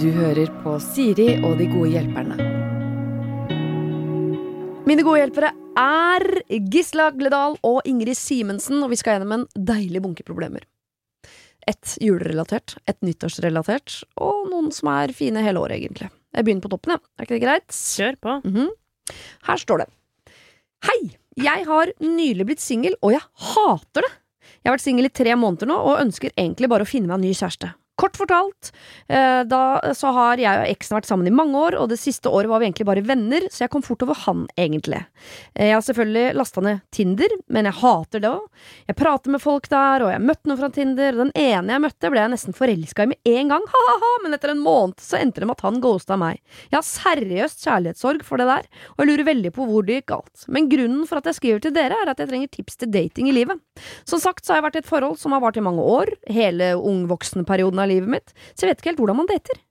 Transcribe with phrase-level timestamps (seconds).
[0.00, 2.36] Du hører på Siri og de gode hjelperne.
[4.84, 6.24] Mine gode hjelpere er
[6.70, 10.66] Gisla Gledal og Ingrid Simensen, og vi skal gjennom en deilig bunke problemer.
[11.64, 16.10] Et julerelatert, et nyttårsrelatert, og noen som er fine hele året, egentlig.
[16.36, 17.04] Jeg begynner på toppen, jeg.
[17.16, 17.68] Er ikke det greit?
[17.72, 18.36] Kjør på.
[18.44, 18.68] Mhm.
[19.48, 19.88] Her står det.
[20.84, 21.00] Hei!
[21.40, 24.12] Jeg har nylig blitt singel, og jeg hater det!
[24.64, 27.18] Jeg har vært singel i tre måneder nå, og ønsker egentlig bare å finne meg
[27.18, 27.68] en ny kjæreste.
[27.94, 28.72] Kort fortalt,
[29.06, 32.26] eh, da så har jeg og eksen vært sammen i mange år, og det siste
[32.26, 35.04] året var vi egentlig bare venner, så jeg kom fort over han, egentlig.
[35.54, 38.48] Eh, Jeg har selvfølgelig lasta ned Tinder, men jeg hater det òg.
[38.90, 41.84] Jeg prater med folk der, og jeg møtte noen fra Tinder, og den ene jeg
[41.84, 45.20] møtte, ble jeg nesten forelska i med en gang, ha-ha-ha, men etter en måned så
[45.20, 46.42] endte det med at han ghosta meg.
[46.72, 48.66] Jeg har seriøst kjærlighetssorg for det der,
[48.96, 50.48] og jeg lurer veldig på hvor det gikk galt.
[50.50, 53.30] Men grunnen for at jeg skriver til dere, er at jeg trenger tips til dating
[53.30, 53.62] i livet.
[54.02, 56.10] Som sagt så har jeg vært i et forhold som har vart i mange år,
[56.26, 59.62] hele ungvoksenperioden av livet mitt, så jeg vet ikke helt hvordan man dater.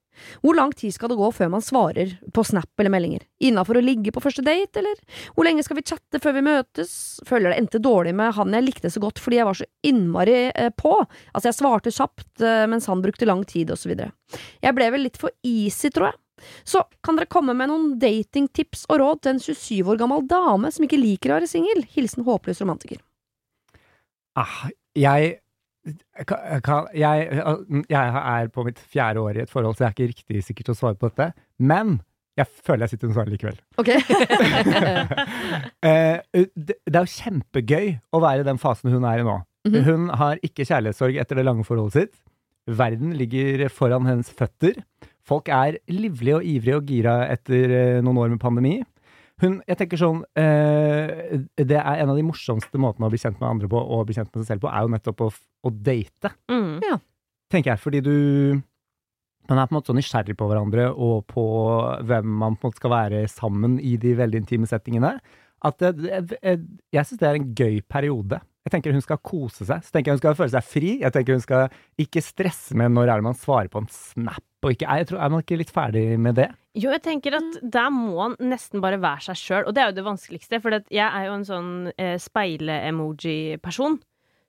[0.42, 3.24] Hvor lang tid skal det gå før man svarer på Snap eller meldinger?
[3.42, 4.98] Innafor å ligge på første date, eller?
[5.34, 6.94] Hvor lenge skal vi chatte før vi møtes?
[7.28, 10.36] Føler det endte dårlig med han jeg likte så godt fordi jeg var så innmari
[10.50, 10.96] eh, på.
[11.32, 14.12] Altså, jeg svarte kjapt, eh, mens han brukte lang tid, og så videre.
[14.62, 16.20] Jeg ble vel litt for easy, tror jeg.
[16.66, 20.70] Så kan dere komme med noen datingtips og råd til en 27 år gammel dame
[20.74, 21.84] som ikke liker å være singel?
[21.94, 23.00] Hilsen håpløs romantiker.
[24.34, 24.66] Ah,
[24.98, 25.38] jeg,
[25.84, 30.44] jeg Jeg er på mitt fjerde år i et forhold, så jeg er ikke riktig
[30.48, 31.26] sikker til å svare på dette.
[31.58, 31.98] Men
[32.38, 33.58] jeg føler jeg sitter med svaret likevel.
[33.78, 33.90] Ok?
[35.84, 36.16] Eh,
[36.56, 39.34] det, det er jo kjempegøy å være i den fasen hun er i nå.
[39.68, 39.82] Mhm.
[39.84, 42.14] Hun har ikke kjærlighetssorg etter det lange forholdet sitt.
[42.64, 44.78] Verden ligger foran hennes føtter.
[45.28, 48.78] Folk er livlige og ivrige og gira etter eh, noen år med pandemi.
[49.42, 53.40] Hun, jeg tenker sånn eh, Det er en av de morsomste måtene å bli kjent
[53.40, 55.32] med andre på, og bli kjent med seg selv på, er jo nettopp å,
[55.66, 56.78] å date Mm.
[57.50, 58.14] tenker jeg, fordi du
[59.50, 61.42] man er på en måte så nysgjerrig på hverandre og på
[62.08, 65.18] hvem man på en måte skal være sammen i de veldig intime settingene,
[65.64, 65.90] at det,
[66.40, 66.62] jeg,
[66.94, 68.40] jeg syns det er en gøy periode.
[68.64, 69.84] Jeg tenker hun skal kose seg.
[69.84, 70.90] Så tenker jeg hun skal føle seg fri.
[71.02, 74.64] Jeg tenker hun skal ikke stresse med når er det man svarer på en snap
[74.64, 75.02] og ikke er.
[75.02, 76.48] Jeg tror, er man ikke litt ferdig med det?
[76.74, 79.92] Jo, jeg tenker at der må han nesten bare være seg sjøl, og det er
[79.92, 80.58] jo det vanskeligste.
[80.62, 84.00] For jeg er jo en sånn eh, speile-emoji-person.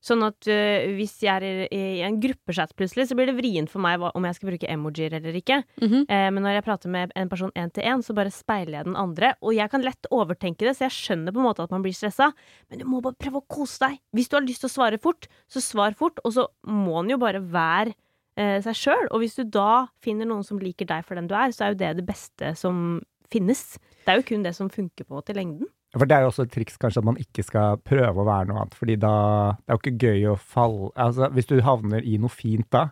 [0.06, 3.81] Sånn at uh, hvis jeg er i, en gruppechat plutselig, så blir det vrient for
[3.81, 5.64] meg hva, om jeg skal bruke emojier eller ikke.
[5.81, 6.06] Mhm.
[6.06, 8.90] Eh, men når jeg prater med en person én til én, så bare speiler jeg
[8.90, 9.34] den andre.
[9.41, 11.96] Og jeg kan lett overtenke det, så jeg skjønner på en måte at man blir
[11.97, 12.30] stressa.
[12.69, 13.97] Men du må bare prøve å kose deg.
[14.14, 16.22] Hvis du har lyst til å svare fort, så svar fort.
[16.22, 17.97] Og så må den jo bare være
[18.35, 19.07] seg sjøl.
[19.12, 21.73] Og hvis du da finner noen som liker deg for den du er, så er
[21.73, 23.00] jo det det beste som
[23.31, 23.78] finnes.
[24.06, 25.69] Det er jo kun det som funker på til lengden.
[25.96, 28.50] For det er jo også et triks kanskje at man ikke skal prøve å være
[28.50, 29.16] noe annet, fordi da
[29.62, 32.90] Det er jo ikke gøy å falle Altså, hvis du havner i noe fint da,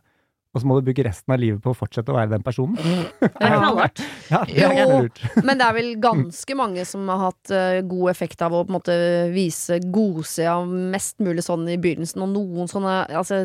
[0.53, 2.78] og så må du bruke resten av livet på å fortsette å være den personen.
[3.24, 4.03] Det er knallhardt.
[4.30, 5.00] Ja, det er Jo.
[5.03, 5.22] lurt.
[5.47, 8.69] Men det er vel ganske mange som har hatt eh, god effekt av å på
[8.72, 8.97] en måte
[9.34, 13.41] vise godsida mest mulig sånn i begynnelsen, og noen sånne Altså,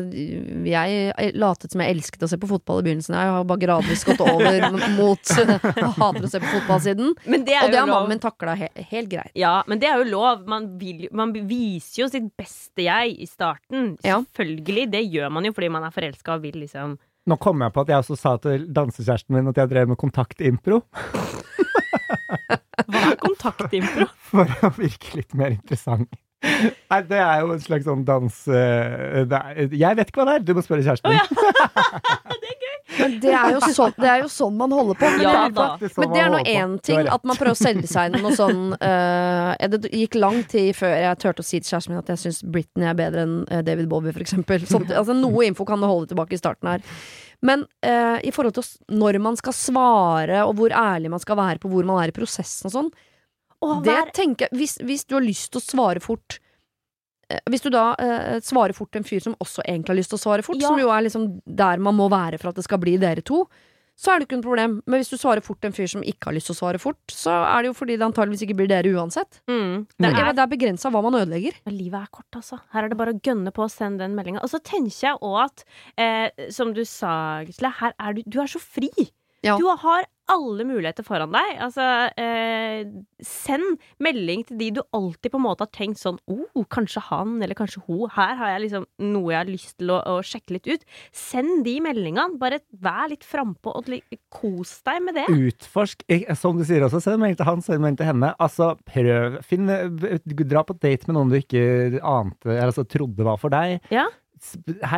[0.69, 4.05] jeg latet som jeg elsket å se på fotball i begynnelsen, jeg har bare gradvis
[4.07, 7.13] gått over mot Jeg hater å se på fotball siden.
[7.25, 7.95] Men det er Og det har lov.
[7.95, 9.33] mannen min takla he helt greit.
[9.39, 10.45] Ja, men det er jo lov.
[10.49, 13.95] Man, vil, man viser jo sitt beste jeg i starten.
[14.05, 14.21] Ja.
[14.21, 14.87] Selvfølgelig.
[14.93, 16.98] Det gjør man jo fordi man er forelska og vil liksom
[17.29, 19.99] Nå kom jeg på at jeg også sa til dansekjæresten min at jeg drev med
[20.01, 20.81] kontaktimpro,
[22.89, 24.07] Hva er kontaktimpro?
[24.31, 26.09] for å virke litt mer interessant.
[26.39, 30.29] Nei, det er jo en slags sånn dans eh, det er, Jeg vet ikke hva
[30.29, 31.19] det er, du må spørre kjæresten min.
[32.99, 35.09] Men det er jo Men det er jo sånn man holder på.
[35.13, 35.67] Men, Ja det, er, da.
[35.93, 38.35] Sånn men det er nå én ting at man prøver å selge seg inn noe
[38.35, 42.11] sånn uh, Det gikk lang tid før jeg turte å si til kjæresten min at
[42.13, 44.63] jeg syns Britney er bedre enn eh, David Bowie, for eksempel.
[44.65, 46.83] Altså, noe info kan du holde tilbake i starten her.
[47.45, 51.61] Men uh, i forhold til når man skal svare, og hvor ærlig man skal være
[51.61, 52.91] på hvor man er i prosessen og sånn,
[53.61, 56.39] Å, det vær- tenker jeg hvis, hvis du har lyst til å svare fort
[57.29, 60.19] eh, hvis du da eh, svarer fort en fyr som også egentlig har lyst til
[60.19, 60.69] å svare fort, Ja.
[60.71, 63.43] som jo er liksom der man må være for at det skal bli dere to,
[63.99, 64.75] så er det ikke noe problem.
[64.87, 67.01] Men hvis du svarer fort en fyr som ikke har lyst til å svare fort,
[67.11, 69.41] så er det jo fordi det antageligvis ikke blir dere uansett.
[69.51, 71.57] mm, Det det er, er det er begrensa hva man ødelegger.
[71.67, 72.61] Ja, livet er kort, altså.
[72.71, 74.39] Her er det bare å gønne på å sende den meldinga.
[74.41, 75.65] Og så tenker jeg òg at,
[75.99, 78.87] eh, som du sa, Gisle, her er du Du er så fri.
[79.43, 79.57] Ja.
[79.59, 81.55] Du har alle muligheter foran deg.
[81.65, 81.85] Altså,
[82.19, 82.85] eh,
[83.25, 87.37] send melding til de du alltid på en måte har tenkt sånn oh, kanskje han
[87.41, 88.05] eller kanskje hun.
[88.15, 90.85] Her har jeg liksom noe jeg har lyst til å, å sjekke litt ut.
[91.15, 92.39] Send de meldingene.
[92.41, 93.89] Bare vær litt frampå og
[94.33, 95.25] kos deg med det.
[95.49, 96.05] Utforsk,
[96.39, 98.33] som du sier også, send melding til han, send melding til henne.
[98.41, 99.69] Altså, prøv, finn,
[100.49, 103.79] dra på date med noen du ikke ante, eller altså trodde var for deg.
[103.93, 104.07] Ja.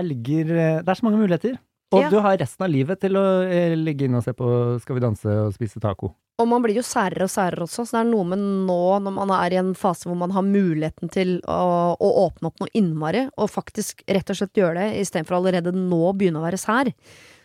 [0.06, 1.58] ligger eh, Det er så mange muligheter.
[1.92, 2.10] Og Ja.
[2.10, 5.02] du har resten av livet til å eh, ligge inne og se på Skal vi
[5.04, 6.14] danse og spise taco.
[6.40, 9.14] Og man blir jo særere og særere også, så det er noe med nå, når
[9.14, 12.72] man er i en fase hvor man har muligheten til å, å åpne opp noe
[12.74, 16.58] innmari, og faktisk rett og slett gjøre det, istedenfor allerede nå å begynne å være
[16.58, 16.90] sær.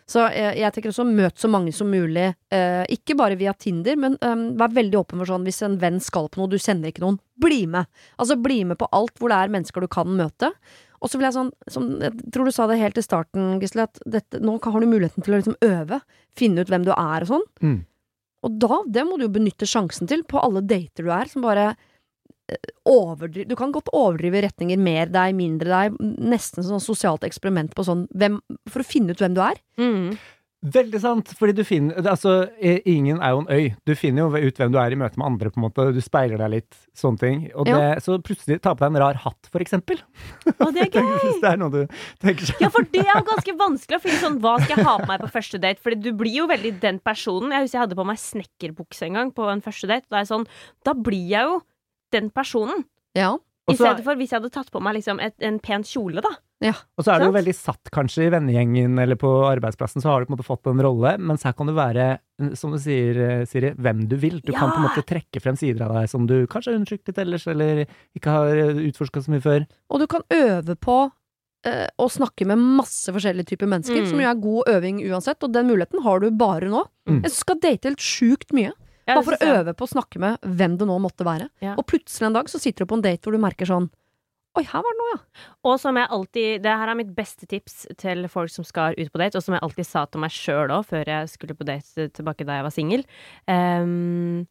[0.07, 3.99] Så jeg, jeg tenker også møt så mange som mulig, eh, ikke bare via Tinder,
[3.99, 6.89] men eh, vær veldig åpen for sånn hvis en venn skal på noe, du sender
[6.89, 7.85] ikke noen, bli med!
[8.17, 10.53] Altså bli med på alt hvor det er mennesker du kan møte.
[11.01, 13.85] Og så vil jeg sånn, som, jeg tror du sa det helt i starten, Gisle,
[13.89, 16.01] at dette, nå har du muligheten til å liksom øve,
[16.37, 17.45] finne ut hvem du er og sånn.
[17.61, 17.77] Mm.
[18.47, 21.45] Og da, det må du jo benytte sjansen til på alle dater du er, som
[21.45, 27.25] bare eh, overdriver Du kan godt overdrive retninger mer deg, mindre deg, nesten sånn sosialt
[27.27, 28.39] eksperiment på sånn hvem,
[28.69, 29.61] For å finne ut hvem du er.
[29.81, 30.17] Mm.
[30.65, 32.47] Veldig sant, fordi du finner Altså,
[32.89, 33.67] ingen er jo en øy.
[33.85, 35.85] Du finner jo ut hvem du er i møte med andre, på en måte.
[35.93, 37.43] Du speiler deg litt, sånne ting.
[37.53, 40.01] Og det, Så plutselig ta på deg en rar hatt, for eksempel.
[40.57, 41.11] Og det er gøy!
[41.21, 41.83] Hvis det er noe du
[42.23, 42.63] tenker sånn.
[42.65, 45.09] Ja, for det er jo ganske vanskelig å finne sånn Hva skal jeg ha på
[45.11, 45.83] meg på første date?
[45.85, 47.53] Fordi du blir jo veldig den personen.
[47.53, 50.07] Jeg husker jeg hadde på meg snekkerbukse en gang på en første date.
[50.09, 50.49] Da, er jeg sånn,
[50.89, 51.61] da blir jeg jo
[52.17, 52.81] den personen.
[53.17, 53.35] Ja.
[53.67, 56.33] I stedet for hvis jeg hadde tatt på meg liksom et, en pen kjole, da.
[56.97, 60.21] Og så er du jo veldig satt, kanskje, i vennegjengen eller på arbeidsplassen, så har
[60.23, 62.07] du på en måte fått en rolle, mens her kan du være,
[62.57, 64.39] som du sier, eh, Siri, hvem du vil.
[64.41, 67.07] Du kan på en måte trekke frem sider av deg som du kanskje har undertrykt
[67.11, 67.83] litt ellers, eller
[68.17, 69.67] ikke har utforska så mye før.
[69.93, 70.97] Og du kan øve på
[71.67, 74.09] eh, å snakke med masse forskjellige typer mennesker, Mm.
[74.09, 76.83] som jo er god øving uansett, og den muligheten har du bare nå.
[77.09, 77.21] Mm.
[77.23, 78.71] Jeg skal date helt sjukt mye.
[79.07, 81.49] Ja, Bare for å øve på å snakke med hvem det nå måtte være.
[81.61, 81.75] Ja.
[81.77, 83.89] Og plutselig en dag så sitter du på en date hvor du merker sånn
[84.57, 85.47] Oi, her var det noe, ja.
[85.69, 89.11] Og som jeg alltid Det her er mitt beste tips til folk som skal ut
[89.13, 91.67] på date, og som jeg alltid sa til meg sjøl òg, før jeg skulle på
[91.67, 93.05] date tilbake da jeg var singel.
[93.45, 94.47] Um,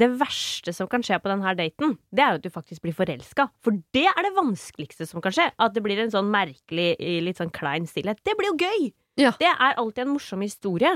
[0.00, 3.48] det verste som kan skje på denne daten, det er at du faktisk blir forelska.
[3.64, 5.50] For det er det vanskeligste som kan skje.
[5.60, 6.94] At det blir en sånn merkelig,
[7.24, 8.22] litt sånn klein stillhet.
[8.24, 8.92] Det blir jo gøy!
[9.20, 9.34] Ja.
[9.40, 10.94] Det er alltid en morsom historie.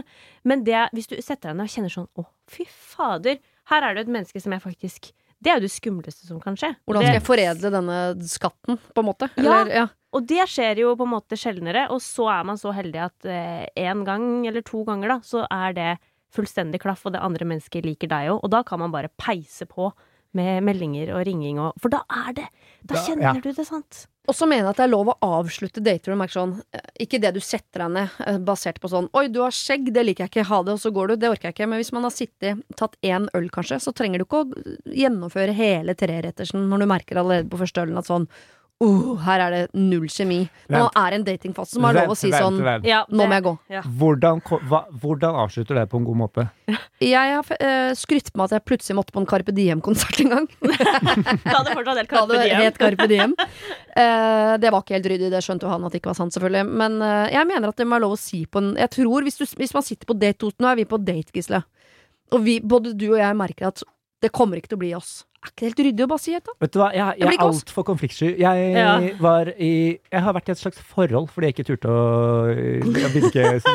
[0.48, 3.42] Men det, hvis du setter deg ned og kjenner sånn Å, fy fader,
[3.72, 5.12] her er det et menneske som jeg faktisk
[5.44, 6.72] Det er jo det skumleste som kan skje.
[6.88, 7.98] Hvordan skal jeg foredle denne
[8.30, 9.28] skatten, på en måte?
[9.36, 9.44] Ja.
[9.44, 9.84] Eller, ja.
[10.14, 13.28] Og det skjer jo på en måte sjeldnere, og så er man så heldig at
[13.76, 15.92] én gang eller to ganger, da, så er det
[16.34, 19.66] fullstendig klaff, og det andre mennesket liker deg òg, og da kan man bare peise
[19.70, 19.90] på
[20.34, 22.48] med meldinger og ringing og For da er det
[22.84, 23.40] Da Da- kjenner ja.
[23.40, 24.06] du det, sant?
[24.26, 26.80] Og så mener jeg at det er lov å avslutte dater og merke sånn eh,
[27.04, 30.04] Ikke det du setter deg ned eh, basert på sånn Oi, du har skjegg, det
[30.06, 31.16] liker jeg ikke, ha det, og så går du.
[31.20, 31.68] Det orker jeg ikke.
[31.68, 35.52] Men hvis man har sittet, tatt én øl kanskje, så trenger du ikke å gjennomføre
[35.56, 38.28] hele trerettersen når du merker allerede på første ølen at sånn
[38.82, 40.40] oh, her er det null kjemi.
[40.72, 42.86] Nå vent, er det en datingfase, som har lov å si Vent, sånn vent.
[42.88, 43.52] Ja, Nå må jeg gå.
[43.72, 43.82] Ja.
[44.00, 46.46] Hvordan, hva, hvordan avslutter det på en god måte?
[47.04, 50.30] Jeg har uh, skrytt på meg at jeg plutselig måtte på en Carpe Diem-konsert en
[50.30, 50.46] gang.
[50.62, 52.60] Da hadde fortsatt helt Carpe Diem.
[52.62, 53.34] het Carpe Diem.
[53.34, 56.32] Uh, det var ikke helt ryddig, det skjønte jo han at det ikke var sant,
[56.32, 56.78] selvfølgelig.
[56.80, 59.26] Men uh, jeg mener at det må være lov å si på en Jeg tror
[59.26, 61.60] hvis, du, hvis man sitter på date Nå er vi på date, Gisle.
[62.32, 63.84] Og vi, både du og jeg merker at
[64.24, 65.12] det kommer ikke til å bli oss.
[65.44, 66.52] Er ikke det helt ryddig å bare si et, da?
[66.64, 68.28] Vet du hva, jeg, jeg, jeg er altfor konfliktsky.
[68.40, 68.92] Jeg, Ja.
[69.20, 69.70] var i,
[70.10, 73.26] jeg har vært i et slags forhold fordi jeg ikke turte å Jeg vil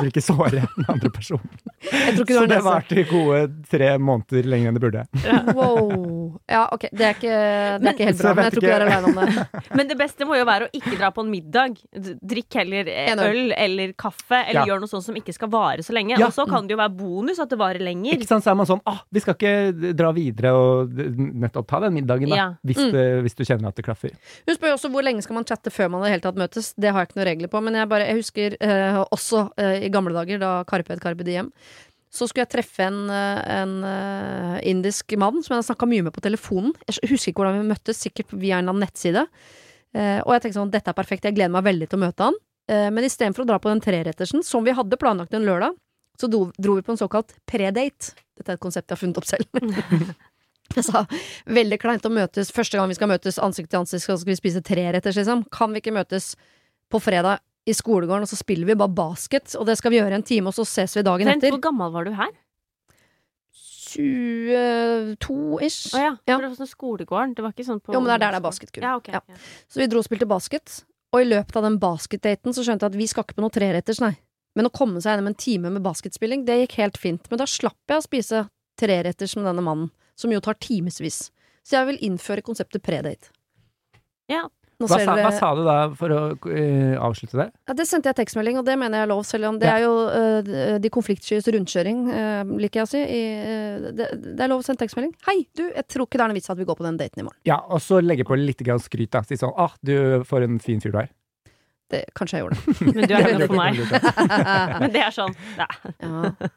[0.10, 1.46] ikke, såre den andre personen.
[1.86, 4.84] Jeg tror ikke du Så det har varte i gode tre måneder lenger enn det
[4.84, 5.04] burde.
[5.54, 6.40] Wow.
[6.50, 6.88] Ja, ok.
[6.92, 7.38] Det er ikke,
[7.80, 8.34] det er ikke helt bra.
[8.34, 9.46] Men jeg tror ikke vi er aleine om det.
[9.80, 11.78] Men det beste må jo være å ikke dra på en middag.
[12.34, 13.54] Drikk heller eh, En øl.
[13.58, 14.66] eller kaffe, eller Ja.
[14.74, 16.18] gjør noe sånt som ikke skal vare så lenge.
[16.18, 16.28] Ja.
[16.30, 18.18] Og så kan det jo være bonus at det varer lenger.
[18.18, 21.80] Ikke sant, så er man sånn ah, vi skal ikke dra videre og nettopp ta
[21.84, 22.36] den middagen, da.
[22.36, 22.48] Ja.
[22.66, 22.92] Hvis, Mm.
[22.94, 24.12] det, hvis du kjenner at det klaffer.
[24.48, 26.40] Hun spør jo også hvor lenge skal man chatte før man i det hele tatt
[26.40, 26.74] møtes.
[26.80, 29.86] Det har jeg ikke noen regler på, men jeg, bare, jeg husker eh, også eh,
[29.86, 31.52] i gamle dager, da Karpe het Carpe Diem.
[32.10, 36.04] Så skulle jeg treffe en, eh, en eh, indisk mann som jeg hadde snakka mye
[36.08, 36.74] med på telefonen.
[36.90, 39.28] Jeg husker ikke hvordan vi møttes, sikkert via en eller annen nettside.
[39.94, 42.26] Eh, og jeg tenkte sånn, dette er perfekt, jeg gleder meg veldig til å møte
[42.30, 42.34] han.
[42.70, 45.78] Eh, men istedenfor å dra på den trerettersen, som vi hadde planlagt en lørdag,
[46.20, 48.12] så dro, dro vi på en såkalt predate.
[48.38, 49.46] Dette er et konsept jeg har funnet opp selv.
[50.78, 51.02] Jeg sa
[51.50, 54.62] veldig kleint å møtes første gang vi skal møtes ansikt til ansikt, skal vi spise
[54.62, 55.42] treretters, liksom.
[55.54, 56.36] Kan vi ikke møtes
[56.94, 60.18] på fredag i skolegården, og så spiller vi bare basket, og det skal vi gjøre
[60.20, 61.54] en time, og så ses vi dagen Vent, etter.
[61.54, 62.32] hvor gammel var du her?
[63.90, 65.94] 22-ish.
[65.96, 66.12] Å ja.
[66.28, 66.36] Ja.
[66.36, 67.36] For det var sånn skolegården.
[67.38, 68.86] Det var ikke sånn på Jo, men det er der det er basketkull.
[68.86, 69.22] Ja, okay, Ja.
[69.26, 69.40] ja.
[69.70, 70.68] Så vi dro og spilte basket,
[71.14, 73.54] og i løpet av den basketdaten så skjønte jeg at vi skal ikke på noe
[73.54, 74.14] treretters, nei.
[74.58, 77.24] Men å komme seg gjennom en time med basketspilling, det gikk helt fint.
[77.32, 78.44] Men da slapp jeg å spise
[78.80, 81.30] treretters med denne mannen, som jo tar timevis.
[81.64, 83.32] Så jeg vil innføre konseptet predate.
[84.30, 84.46] Ja.
[84.80, 87.50] Hva sa, dere- hva sa du da for å uh, avslutte det?
[87.68, 89.74] Ja, det sendte jeg tekstmelding, og det mener jeg er lov, selv om det Ja.
[89.76, 93.02] er jo uh, de konfliktskyes rundkjøring, uh, liker jeg å si.
[93.04, 93.20] I,
[93.92, 94.08] det,
[94.38, 95.12] det er lov å sende tekstmelding.
[95.28, 97.20] Hei, du, jeg tror ikke det er noe vits at vi går på den daten
[97.20, 97.42] i morgen.
[97.50, 99.26] Ja, og så legge på litt grann skryt, da.
[99.28, 101.12] Si sånn ah, du, for en fin fyr du er.
[101.90, 102.94] Det, kanskje jeg gjorde det.
[102.96, 103.80] Men du er henne Det for meg.
[104.84, 105.70] Men det er sånn nei.
[106.06, 106.50] Ja.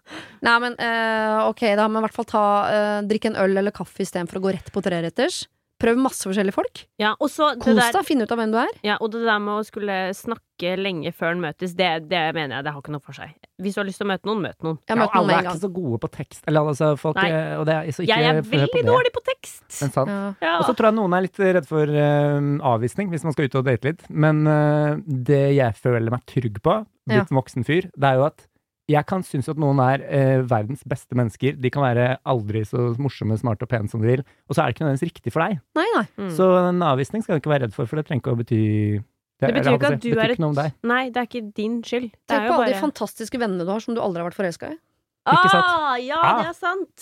[0.44, 1.86] Nei, men eh, ok, da.
[1.88, 4.68] Men i hvert fall ta eh, drikk en øl eller kaffe istedenfor å gå rett
[4.74, 5.44] på treretters.
[5.82, 6.84] Prøv masse forskjellige folk.
[7.02, 7.12] ja.
[7.18, 8.72] Og så det Kos der deg, finn ut av hvem du er.
[8.86, 12.60] Ja, og det der med å skulle snakke lenge før en møtes, det, det mener
[12.60, 13.32] jeg det har ikke noe for seg.
[13.62, 14.78] Hvis du har lyst til å møte noen, møt noen.
[14.86, 16.44] Jeg Ja, møtte noen alle er ikke så gode på tekst.
[16.50, 18.84] Eller altså, folk eh, Og det er, så ikke Jeg er veldig det.
[18.86, 19.64] dårlig på tekst!
[19.80, 20.14] Men sant.
[20.42, 20.54] Ja.
[20.60, 22.38] Og så tror jeg noen er litt redd for uh,
[22.72, 24.06] avvisning hvis man skal ut og date litt.
[24.10, 26.78] Men uh, det jeg føler meg trygg på,
[27.10, 27.38] blitt ja.
[27.42, 28.46] voksen fyr, det er jo at
[28.90, 31.54] jeg kan synes at noen er eh, verdens beste mennesker.
[31.60, 34.24] De kan være aldri så morsomme, smarte og pene som de vil.
[34.50, 35.60] Og så er det ikke nødvendigvis riktig for deg.
[35.78, 36.04] Nei, nei.
[36.18, 36.30] Mm.
[36.36, 38.60] Så en avvisning skal du ikke være redd for, for det trenger ikke å bety
[39.42, 40.66] Det det betyr ikke at du det er ikke noe om deg.
[40.74, 42.10] et Nei, det er ikke din skyld.
[42.12, 44.38] Det Tenk er på alle de fantastiske vennene du har som du aldri har vært
[44.40, 44.78] forelska i.
[45.26, 46.42] Ah, ja, Ah.
[46.42, 46.98] det er sant!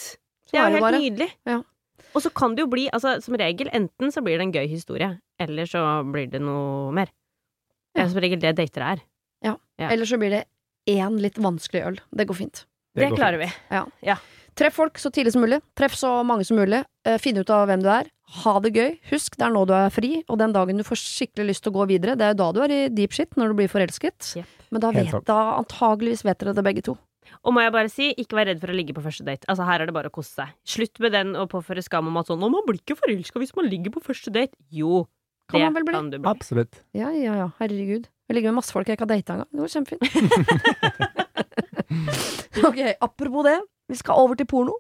[0.46, 1.00] Så Det er er jo helt bare.
[1.00, 1.30] nydelig.
[1.46, 1.58] Ja.
[2.14, 4.66] Og så kan det jo bli, altså som regel, enten så blir det en gøy
[4.68, 5.82] historie, eller så
[6.12, 7.06] blir det noe mer.
[7.94, 8.04] Det Ja.
[8.04, 9.00] er som regel det dater er.
[9.42, 9.56] Ja.
[9.78, 10.44] Eller så blir det
[10.88, 11.98] én litt vanskelig øl.
[12.16, 12.64] Det går fint.
[12.96, 13.58] Det, går klarer fint.
[14.00, 14.14] vi.
[14.58, 15.60] Treff folk så tidlig som mulig.
[15.78, 16.82] Treff så mange som mulig.
[17.06, 18.08] Eh, Finn ut av hvem du er.
[18.42, 18.96] Ha det gøy.
[19.10, 21.72] Husk, det er nå du er fri, og den dagen du får skikkelig lyst til
[21.72, 23.70] å gå videre, det er jo da du er i deep shit, når du blir
[23.70, 24.34] forelsket.
[24.38, 24.58] Yep.
[24.70, 26.96] Men da, vet, da antageligvis vet dere det begge to.
[27.46, 29.46] Og må jeg bare si, ikke vær redd for å ligge på første date.
[29.50, 30.54] Altså Her er det bare å kose seg.
[30.66, 33.54] Slutt med den å påføre skam om at sånn 'Å, man blir ikke forelska hvis
[33.56, 34.56] man ligger på første date'.
[34.70, 35.06] Jo,
[35.50, 35.94] Kan det man vel bli?
[35.98, 36.30] kan du bli.
[36.30, 36.82] Absolutt.
[36.96, 37.48] Ja, ja, ja.
[37.60, 38.08] Herregud.
[38.30, 39.50] Jeg ligger med masse folk jeg ikke har data engang.
[39.50, 40.02] Det var kjempefint.
[42.68, 43.58] ok, apropos det.
[43.90, 44.76] Vi skal over til porno.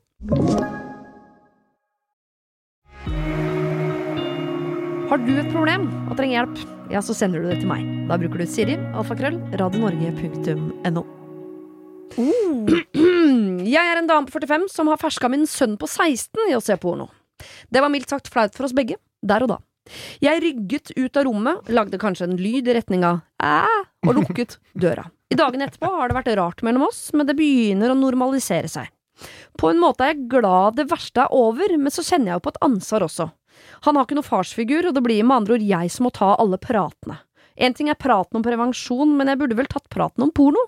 [5.10, 6.60] Har du et problem og trenger hjelp,
[6.92, 7.82] ja, så sender du det til meg.
[8.06, 11.02] Da bruker du Siri, alfakrøll, radionorge.no.
[13.74, 16.62] Jeg er en dame på 45 som har ferska min sønn på 16 i å
[16.62, 17.08] se porno.
[17.70, 19.58] Det var mildt sagt flaut for oss begge, der og da.
[20.22, 23.64] Jeg rygget ut av rommet, lagde kanskje en lyd i retning av æ,
[24.06, 25.08] og lukket døra.
[25.30, 28.90] I dagene etterpå har det vært rart mellom oss, men det begynner å normalisere seg.
[29.60, 32.46] På en måte er jeg glad det verste er over, men så kjenner jeg jo
[32.46, 33.28] på et ansvar også.
[33.86, 36.32] Han har ikke noen farsfigur, og det blir med andre ord jeg som må ta
[36.40, 37.20] alle pratene.
[37.60, 40.62] En ting er praten om prevensjon, men jeg burde vel tatt praten om porno?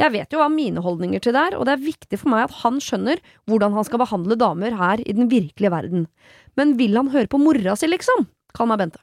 [0.00, 2.48] Jeg vet jo hva mine holdninger til det er, og det er viktig for meg
[2.48, 6.08] at han skjønner hvordan han skal behandle damer her i den virkelige verden.
[6.58, 8.26] Men vil han høre på mora si, liksom?
[8.54, 9.00] Kall meg Bente.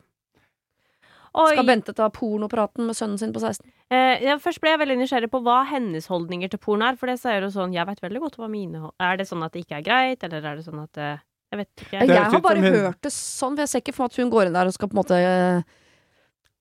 [1.31, 1.53] Oi.
[1.53, 3.63] Skal Bente ta pornopraten med sønnen sin på 16?
[3.91, 6.97] Eh, ja, først ble jeg veldig nysgjerrig på hva hennes holdninger til porno er.
[6.99, 9.53] For det sier jo sånn Jeg vet veldig godt hva mine Er det sånn at
[9.55, 11.21] det ikke er greit, eller er det sånn at eh,
[11.53, 12.01] Jeg vet ikke.
[12.07, 14.33] Jeg har bare hun- hørt det sånn, for jeg ser ikke for meg at hun
[14.33, 15.61] går inn der og skal på en måte eh,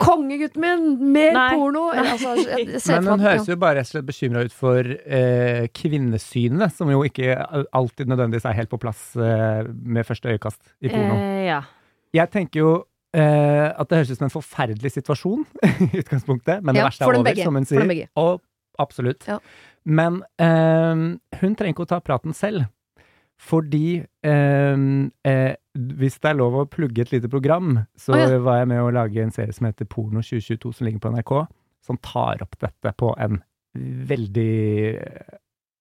[0.01, 1.13] Kongegutten min!
[1.13, 1.49] Mer Nei.
[1.59, 1.83] porno!
[1.93, 4.87] Altså, jeg, jeg Men hun at- høres jo bare rett og slett bekymra ut for
[4.87, 7.35] eh, kvinnesynet, som jo ikke
[7.77, 11.19] alltid nødvendigvis er helt på plass eh, med første øyekast i porno.
[11.19, 11.61] Eh, ja.
[12.17, 12.71] Jeg tenker jo
[13.15, 15.45] eh, at det høres ut som en forferdelig situasjon
[15.89, 17.47] i utgangspunktet, men det Ja, verste er over, begge.
[17.47, 18.05] som hun sier.
[18.21, 18.43] Og
[18.81, 19.27] absolutt.
[19.29, 19.39] Ja.
[19.85, 21.07] Men eh,
[21.41, 22.69] hun trenger ikke å ta praten selv.
[23.41, 24.81] Fordi eh,
[25.25, 28.41] eh, hvis det er lov å plugge et lite program, så oh, ja.
[28.45, 31.33] var jeg med å lage en serie som heter Porno 2022, som ligger på NRK,
[31.87, 33.41] som tar opp dette på en
[34.11, 34.53] veldig
[34.93, 35.39] eh,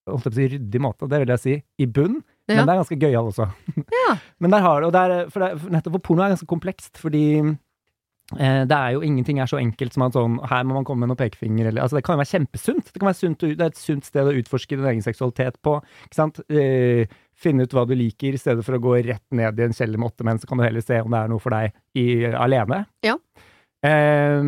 [0.09, 2.19] holdt jeg på å si, ryddig måte, det vil jeg si, i bunn.
[2.57, 3.49] Men det er ganske gøyal også.
[3.99, 4.13] Ja.
[4.41, 6.97] Men der har du, og der, for det, for nettopp for porno er ganske komplekst,
[7.01, 10.87] fordi eh, det er jo ingenting er så enkelt som at sånn, her må man
[10.87, 12.89] komme med noen pekefinger, eller, altså det kan jo være kjempesunt.
[12.89, 15.77] Det kan være sunt, det er et sunt sted å utforske din egen seksualitet på,
[16.07, 16.41] ikke sant?
[16.49, 17.05] Eh,
[17.39, 20.01] finne ut hva du liker, i stedet for å gå rett ned i en kjeller
[20.01, 22.09] med åtte menn, så kan du heller se om det er noe for deg i,
[22.33, 22.83] alene.
[23.05, 23.15] Ja.
[23.85, 24.41] Eh,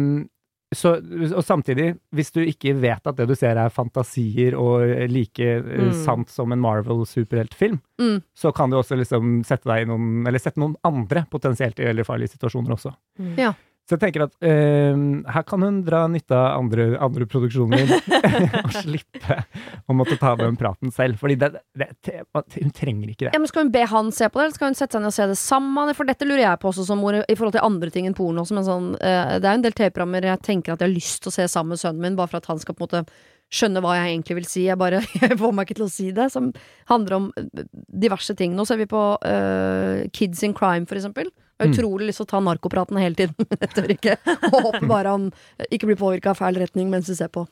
[0.73, 0.93] så,
[1.35, 5.61] og samtidig, hvis du ikke vet at det du ser er fantasier og like eh,
[5.61, 5.91] Mm.
[6.05, 8.21] sant som en Marvel-superheltfilm, Mm.
[8.33, 11.85] så kan du også liksom sette deg i noen, eller sette noen andre potensielt i
[11.89, 12.93] veldig farlige situasjoner også.
[13.19, 13.35] Mm.
[13.37, 13.51] Ja.
[13.89, 14.95] Så jeg tenker at eh,
[15.33, 17.89] her kan hun dra nytte av andre, andre produksjoner
[18.63, 19.43] og slippe
[19.91, 21.19] å måtte ta den praten selv.
[21.21, 21.89] Fordi det, det,
[22.33, 23.33] hun trenger ikke det.
[23.35, 25.11] Ja, men Skal hun be han se på det, eller skal hun sette seg ned
[25.11, 25.93] og se det sammen?
[25.97, 28.47] For dette lurer jeg på også som mor, i forhold til andre ting enn porno.
[28.47, 31.31] sånn, uh, det er jo en del TV-programmer jeg tenker at jeg har lyst til
[31.33, 33.05] å se sammen med sønnen min, bare for at han skal på en måte
[33.51, 34.65] skjønne hva jeg egentlig vil si.
[34.69, 36.29] Jeg bare jeg får meg ikke til å si det.
[36.31, 36.51] Som
[36.91, 38.55] handler om eh, diverse ting.
[38.55, 41.27] Nå ser vi på uh, Kids in Crime, for eksempel.
[41.61, 41.73] Jeg har Mm.
[41.77, 44.15] utrolig lyst til å ta narkopraten hele tiden, men jeg tør ikke.
[44.49, 45.27] Og håper bare han
[45.69, 47.43] ikke blir påvirka av feil retning mens du ser på.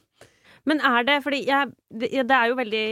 [0.68, 2.86] Men er det fordi jeg, det, det er jo veldig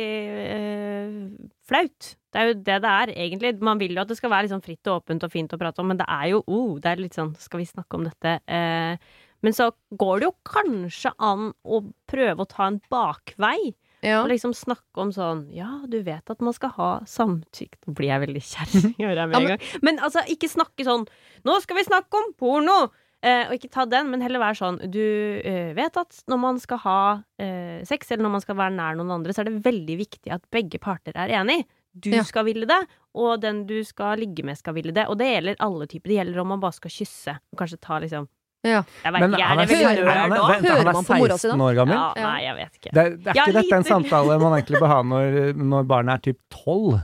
[0.56, 1.20] øh,
[1.68, 2.10] flaut.
[2.32, 3.54] Det er jo det det er, egentlig.
[3.64, 5.60] Man vil jo at det skal være litt sånn fritt og åpent og fint å
[5.62, 8.06] prate om, men det er jo oh, det er litt sånn Skal vi snakke om
[8.08, 8.38] dette?
[8.46, 9.70] Eh, men så
[10.00, 13.74] går det jo kanskje an å prøve å ta en bakvei.
[14.06, 14.20] Ja.
[14.22, 18.12] Og liksom snakke om sånn Ja, du vet at man skal ha samtykke Nå blir
[18.12, 19.64] jeg veldig kjerring, hører jeg med en gang.
[19.82, 21.08] Men altså, ikke snakke sånn
[21.48, 22.78] Nå skal vi snakke om porno!
[23.26, 26.60] Eh, og ikke ta den, men heller være sånn Du eh, vet at når man
[26.62, 26.98] skal ha
[27.42, 30.32] eh, sex, eller når man skal være nær noen andre, så er det veldig viktig
[30.36, 31.64] at begge parter er enig.
[31.98, 32.22] Du Ja.
[32.24, 32.78] skal ville det,
[33.18, 35.08] og den du skal ligge med, skal ville det.
[35.10, 36.10] Og det gjelder alle typer.
[36.14, 37.34] Det gjelder om man bare skal kysse.
[37.52, 38.28] Og kanskje ta liksom
[38.64, 38.84] Ja.
[39.04, 40.50] Jeg vet Men han er er, han er, han er, òg?
[40.50, 41.38] vent, han er da?
[41.38, 41.96] 16 år gammel.
[41.98, 42.24] Ja, Ja.
[42.30, 42.92] nei, jeg vet ikke.
[42.94, 45.84] Det, er- det er Ja, ikke dette en samtale man egentlig bør ha når, når
[45.90, 47.02] barnet er typ 12.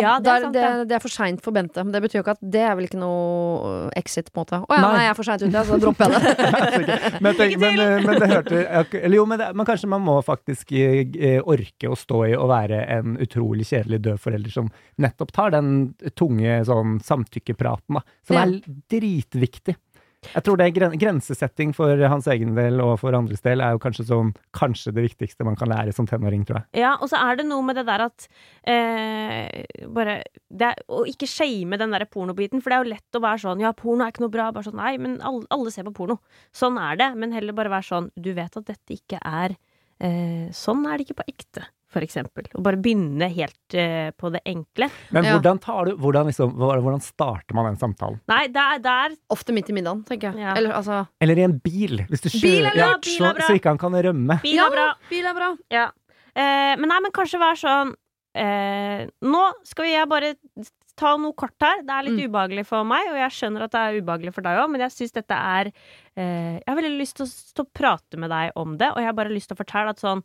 [0.00, 0.94] Ja, det er sant, det, det.
[0.96, 1.82] er for seint for Bente.
[1.84, 4.60] Men det betyr jo ikke at det er vel ikke noe exit, på en måte.
[4.64, 4.92] Å ja, Nei.
[4.94, 6.96] nei, jeg er for seint ute, så dropper jeg det.
[7.26, 8.62] Men, tenk, men, eh, men det hørte
[9.02, 12.48] Eller jo, men, det, men kanskje man må faktisk eh, orke å stå i å
[12.50, 14.70] være en utrolig kjedelig død forelder som
[15.02, 15.72] nettopp tar den
[16.18, 18.04] tunge sånn samtykkepraten, da.
[18.26, 18.46] Som Ja.
[18.48, 19.76] er dritviktig.
[20.22, 23.74] Jeg tror det er gren grensesetting for hans egen del og for andres del er
[23.74, 26.82] jo kanskje sånn Kanskje det viktigste man kan lære som tenåring, tror jeg.
[26.84, 28.28] Ja, og så er det noe med det der at
[28.68, 33.24] eh, Bare er, Å ikke shame den der pornobiten, for det er jo lett å
[33.24, 34.48] være sånn Ja, porno er ikke noe bra.
[34.54, 36.20] Bare sånn Nei, men alle, alle ser på porno.
[36.54, 37.10] Sånn er det.
[37.18, 39.56] Men heller bare være sånn Du vet at dette ikke er
[39.98, 42.48] eh, Sånn er det ikke på ekte, for eksempel.
[42.56, 44.88] Og bare begynne helt uh, på det enkle.
[45.14, 48.18] Men hvordan tar du hvordan, liksom, hvordan starter man den samtalen?
[48.32, 50.42] Nei, det er, det er Ofte midt i middagen, tenker jeg.
[50.46, 50.56] Ja.
[50.58, 53.30] Eller altså Eller i en bil, hvis du Bil kjører er bra, ja, bil så,
[53.30, 53.48] er bra.
[53.48, 54.40] så ikke han kan rømme.
[54.44, 54.86] Bil er bra.
[55.12, 55.50] Bil er bra.
[55.72, 55.88] Ja.
[56.32, 60.34] Uh, men nei, men kanskje være sånn uh, Nå skal jeg bare
[60.98, 61.80] ta noe kort her.
[61.88, 62.28] Det er litt Mm.
[62.28, 64.92] ubehagelig for meg, og jeg skjønner at det er ubehagelig for deg òg, men jeg
[64.92, 65.70] syns dette er
[66.20, 69.16] eh, Jeg har veldig lyst til å prate med deg om det, og jeg har
[69.16, 70.20] bare lyst til å fortelle at sånn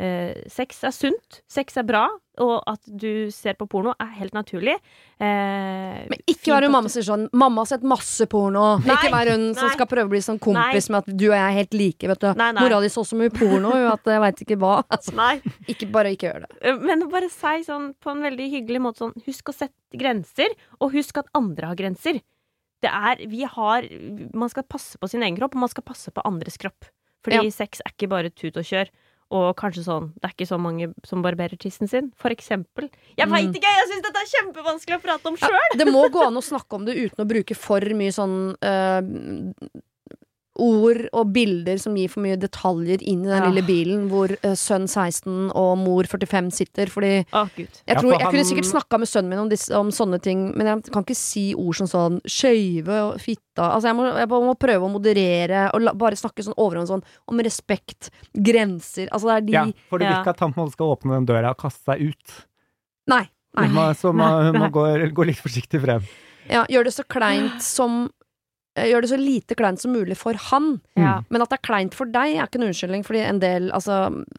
[0.00, 2.06] eh, Sex er sunt, sex er bra,
[2.40, 4.78] og at du ser på porno er helt naturlig.
[5.20, 8.80] Eh, Men ikke vær hun mamma sier sånn 'Mamma har sett masse porno'.
[8.86, 11.36] Nei, ikke være hun som skal prøve å bli sånn kompis med at du og
[11.36, 12.08] jeg er helt like.
[12.08, 12.32] Vet du.
[12.34, 12.62] Nei, nei.
[12.64, 14.82] Mora di så så mye porno at jeg veit ikke hva.
[14.90, 15.12] Altså,
[15.68, 16.50] ikke, bare ikke gjør det.
[16.62, 20.48] Eh, Men bare si sånn på en veldig hyggelig måte sånn Husk å sette grenser,
[20.80, 22.22] og husk at andre har grenser.
[22.80, 23.82] Det er Vi har
[24.32, 26.88] Man skal passe på sin egen kropp, og man skal passe på andres kropp.
[27.22, 27.50] Fordi Ja.
[27.50, 28.88] sex er ikke bare tut og kjør.
[29.30, 32.88] Og kanskje sånn Det er ikke så mange som barberer tissen sin, for eksempel.
[33.16, 33.32] Jeg Mm.
[33.36, 33.70] veit ikke!
[33.78, 35.76] Jeg syns dette er kjempevanskelig å prate om sjøl!
[35.78, 39.00] Det må gå an å snakke om det uten å bruke for mye sånn eh,
[40.60, 43.48] ord og bilder som gir for mye detaljer inn i den Ja.
[43.48, 46.92] lille bilen hvor uh, sønn 16 og mor 45 sitter.
[46.92, 47.12] Fordi
[47.56, 47.64] gud.
[47.64, 50.44] jeg, Ja, tror, jeg kunne sikkert snakka med sønnen min om, disse, om sånne ting,
[50.56, 53.70] men jeg kan ikke si ord som sånn skøyve og fitta.
[53.72, 57.02] Altså jeg må, jeg må prøve å moderere og la, bare snakke sånn overhånd sånn
[57.28, 59.08] om respekt, grenser.
[59.10, 60.20] Altså det er de Ja, for du vil Ja.
[60.22, 62.38] ikke at han på skal åpne den døra og kaste seg ut.
[63.10, 63.24] Nei.
[63.56, 63.66] nei.
[63.66, 64.84] Hun må, så må, hun må gå,
[65.16, 66.04] gå litt forsiktig frem.
[66.50, 68.08] Ja, gjør det så kleint som
[68.78, 70.76] Gjør det så lite kleint som mulig for han.
[70.94, 71.16] Ja.
[71.28, 73.02] Men at det er kleint for deg, er ikke en unnskyldning.
[73.06, 73.96] Fordi en del, altså,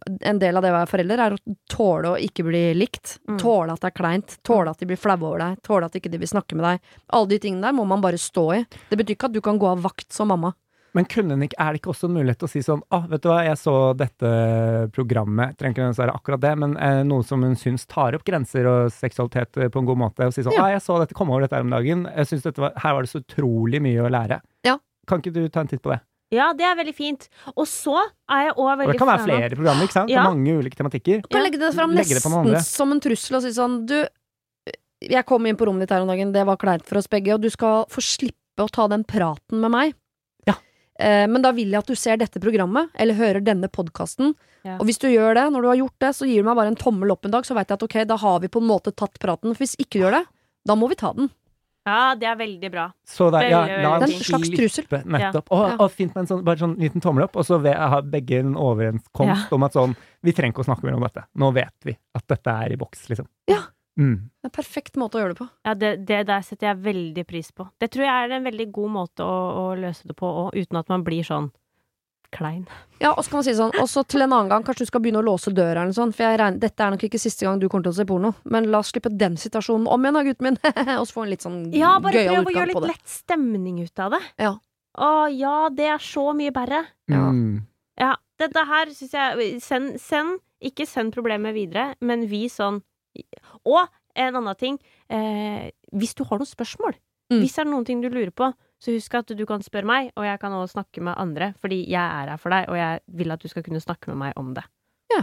[0.08, 3.18] en del av det å være forelder er å tåle å ikke bli likt.
[3.28, 3.42] Mm.
[3.42, 4.38] Tåle at det er kleint.
[4.48, 5.60] Tåle at de blir flaue over deg.
[5.68, 6.96] Tåle at ikke de vil snakke med deg.
[7.12, 8.64] Alle de tingene der må man bare stå i.
[8.88, 10.54] Det betyr ikke at du kan gå av vakt som mamma.
[10.98, 13.06] Men kunne den ikke, er det ikke også en mulighet til å si sånn ah,
[13.08, 14.32] vet du hva, jeg så dette
[14.96, 18.26] programmet, trenger ikke nødvendigvis være akkurat det, men eh, noe som hun syns tar opp
[18.28, 20.68] grenser og seksualitet eh, på en god måte, og si sånn Ja.
[20.68, 22.98] ah, jeg så dette, kom over dette her om dagen, jeg synes dette var, her
[22.98, 24.42] var det så utrolig mye å lære.
[24.68, 24.78] Ja.
[25.08, 26.02] Kan ikke du ta en titt på det?
[26.32, 27.26] ja, det er veldig fint.
[27.58, 27.98] Og så
[28.32, 30.12] er jeg òg Og veldig det kan være flere programmer, ikke sant?
[30.14, 30.24] Ja.
[30.30, 31.24] Mange ulike tematikker.
[31.26, 33.98] Du kan legge det fram nesten det som en trussel og si sånn Du,
[35.12, 37.36] jeg kom inn på rommet ditt her om dagen, det var kleint for oss begge,
[37.36, 39.98] og du skal få slippe å ta den praten med meg.
[41.02, 41.24] Ja.
[41.24, 44.36] Eh, men da vil jeg at du ser dette programmet, eller hører denne podkasten.
[44.64, 44.78] Ja.
[44.78, 46.72] Og hvis du gjør det, når du har gjort det, så gir du meg bare
[46.72, 48.70] en tommel opp en dag, så veit jeg at ok, da har vi på en
[48.70, 49.56] måte tatt praten.
[49.56, 50.26] For hvis ikke du gjør det,
[50.70, 51.32] da må vi ta den.
[51.82, 52.84] Ja, det er veldig bra.
[53.10, 54.86] Så der, ja, la Det en slags trussel.
[55.02, 55.48] nettopp.
[55.50, 55.76] Og, Ja.
[55.82, 58.54] og fint med en sånn, bare sånn liten tommel opp, og så har begge en
[58.54, 61.24] overenskomst om at sånn Vi trenger ikke å snakke mer om dette.
[61.36, 63.26] Nå vet vi at dette er i boks, liksom.
[63.50, 63.64] Ja.
[64.00, 64.30] Mm.
[64.40, 65.48] Det er en perfekt måte å gjøre det på.
[65.68, 67.68] Ja, det, det der setter jeg veldig pris på.
[67.82, 70.80] Det tror jeg er en veldig god måte å, å løse det på òg, uten
[70.80, 71.52] at man blir sånn
[72.32, 72.64] klein.
[73.02, 74.90] Ja, og så kan man si sånn, og så til en annen gang, kanskje du
[74.92, 77.20] skal begynne å låse døra eller noe sånt, for jeg regner, dette er nok ikke
[77.20, 80.06] siste gang du kommer til å se porno, men la oss slippe den situasjonen om
[80.06, 80.60] igjen da, gutten min,
[81.00, 83.12] og så få en litt sånn Ja, bare gøyal prøv å utgang gjøre litt lett
[83.12, 84.22] stemning ut av det.
[84.40, 84.54] Ja.
[85.02, 86.86] Å ja, det er så mye bedre.
[87.12, 87.26] Ja.
[87.36, 87.60] Mm.
[88.00, 92.80] Ja, dette her syns jeg Send, send ikke send problemet videre, men vis sånn
[93.66, 94.80] Og en annen ting.
[95.10, 96.96] Eh, hvis du har noen spørsmål,
[97.32, 97.40] Mm.
[97.40, 100.12] hvis det er noen ting du lurer på, så husk at du kan spørre meg,
[100.18, 103.00] og jeg kan også snakke med andre, fordi jeg er her for deg, og jeg
[103.08, 104.64] vil at du skal kunne snakke med meg om det.
[105.16, 105.22] Ja.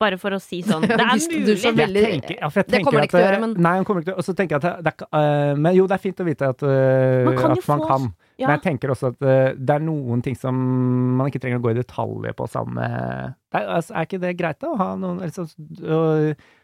[0.00, 0.82] Bare for å si sånn.
[0.88, 1.76] Det er mulig.
[1.76, 3.76] veldig- tenker, ja, for jeg Det kommer det ikke til å gjøre, eh, men- Nei,
[3.76, 5.86] hun kommer ikke til å Og så tenker jeg at det, det eh, Men jo,
[5.86, 8.14] det er fint å vite at, eh, Man kan at man få- kan.
[8.38, 8.46] Ja.
[8.48, 11.70] Men jeg tenker også at det er noen ting som man ikke trenger å gå
[11.70, 14.66] i detaljer på sammen med det er, altså, er ikke det greit, da?
[14.72, 15.46] Å ha noen liksom,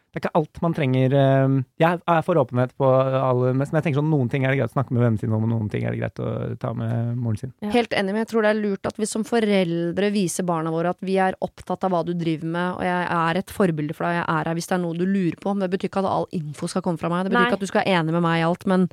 [0.09, 3.83] det er ikke alt man trenger eh, Jeg er for åpenhet på alle, men jeg
[3.85, 5.69] tenker sånn noen ting er det greit å snakke med vennene sine om, og noen
[5.69, 7.53] ting er det greit å ta med moren sin.
[7.61, 7.69] Ja.
[7.75, 10.89] Helt enig, men jeg tror det er lurt at vi som foreldre viser barna våre
[10.95, 14.05] at vi er opptatt av hva du driver med, og jeg er et forbilde for
[14.09, 15.53] deg, jeg er her hvis det er noe du lurer på.
[15.53, 17.25] Men det betyr ikke at all info skal komme fra meg.
[17.27, 17.47] Det betyr Nei.
[17.51, 18.89] ikke at du skal være enig med meg i alt, men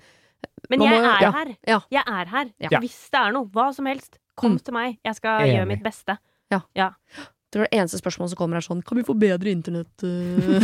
[0.70, 1.56] Men jeg må- er ja, her.
[1.66, 1.80] ja.
[1.90, 2.46] Jeg er her.
[2.60, 2.78] Ja.
[2.80, 4.58] Hvis det er noe, hva som helst, kom Mm.
[4.64, 4.98] til meg.
[5.04, 6.18] Jeg skal gjøre mitt beste.
[6.52, 6.92] jeg
[7.56, 9.94] tror det eneste spørsmålet som kommer er sånn Kan vi få bedre internett?
[10.06, 10.60] øh?»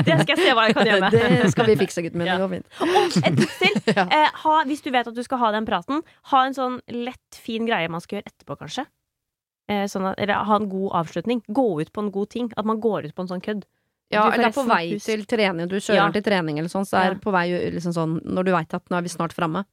[0.00, 1.18] Det skal jeg se hva jeg kan gjøre med.
[1.42, 2.30] det skal vi fikse, gutten min.
[2.30, 2.66] Det går fint.
[2.86, 3.76] Og et tips til.
[4.20, 6.00] Eh, ha, hvis du vet at du skal ha den praten,
[6.32, 8.84] ha en sånn lett, fin greie man skal gjøre etterpå, kanskje.
[9.70, 11.42] Eh, sånn at, eller ha en god avslutning.
[11.46, 12.50] Gå ut på en god ting.
[12.58, 13.66] At man går ut på en sånn kødd.
[14.10, 16.10] Ja, eller er på vei husk- til trening, du kjører Ja.
[16.10, 17.18] til trening eller sånn, så er Ja.
[17.22, 19.64] på vei liksom sånn Når du veit at nå er vi snart framme,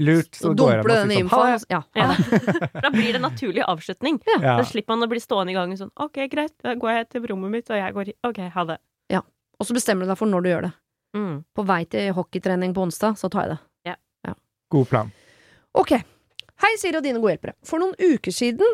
[0.00, 1.64] Lurt, så så dumper du den sånn, infoen.
[1.70, 1.82] Ja.
[1.96, 2.08] Ja.
[2.82, 4.20] da blir det en naturlig avslutning.
[4.28, 4.58] Ja.
[4.58, 7.22] Da slipper man å bli stående i gangen sånn OK, greit, da går jeg til
[7.26, 8.78] rommet mitt, og jeg går OK, ha det.
[9.10, 9.22] Ja.
[9.58, 10.72] Og så bestemmer du deg for når du gjør det.
[11.16, 11.44] Mm.
[11.56, 13.58] På vei til hockeytrening på onsdag, så tar jeg det.
[14.70, 15.10] God plan.
[15.74, 15.92] Ok.
[16.60, 17.54] Hei, Siri og dine gode hjelpere.
[17.64, 18.66] For noen uker siden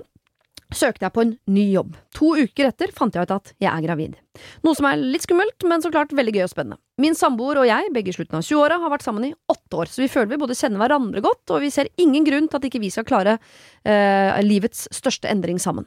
[0.77, 1.95] søkte jeg på en ny jobb.
[2.19, 4.15] To uker etter fant jeg ut at jeg er gravid.
[4.67, 6.81] Noe som er litt skummelt, men så klart veldig gøy og spennende.
[7.03, 9.91] Min samboer og jeg, begge i slutten av 20-åra, har vært sammen i åtte år,
[9.91, 12.69] så vi føler vi både kjenner hverandre godt, og vi ser ingen grunn til at
[12.69, 15.87] ikke vi skal klare eh, livets største endring sammen.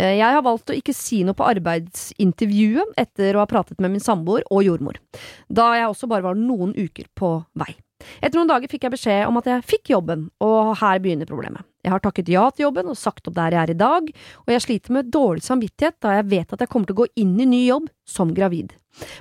[0.00, 3.94] Eh, Jeg har valgt å ikke si noe på arbeidsintervjuet etter å ha pratet med
[3.96, 5.00] min samboer og jordmor,
[5.48, 7.72] da jeg også bare var noen uker på vei.
[8.20, 11.64] Etter noen dager fikk jeg beskjed om at jeg fikk jobben, og her begynner problemet.
[11.86, 14.08] Jeg har takket ja til jobben og sagt opp der jeg er i dag,
[14.42, 17.06] og jeg sliter med dårlig samvittighet da jeg vet at jeg kommer til å gå
[17.22, 18.74] inn i ny jobb som gravid.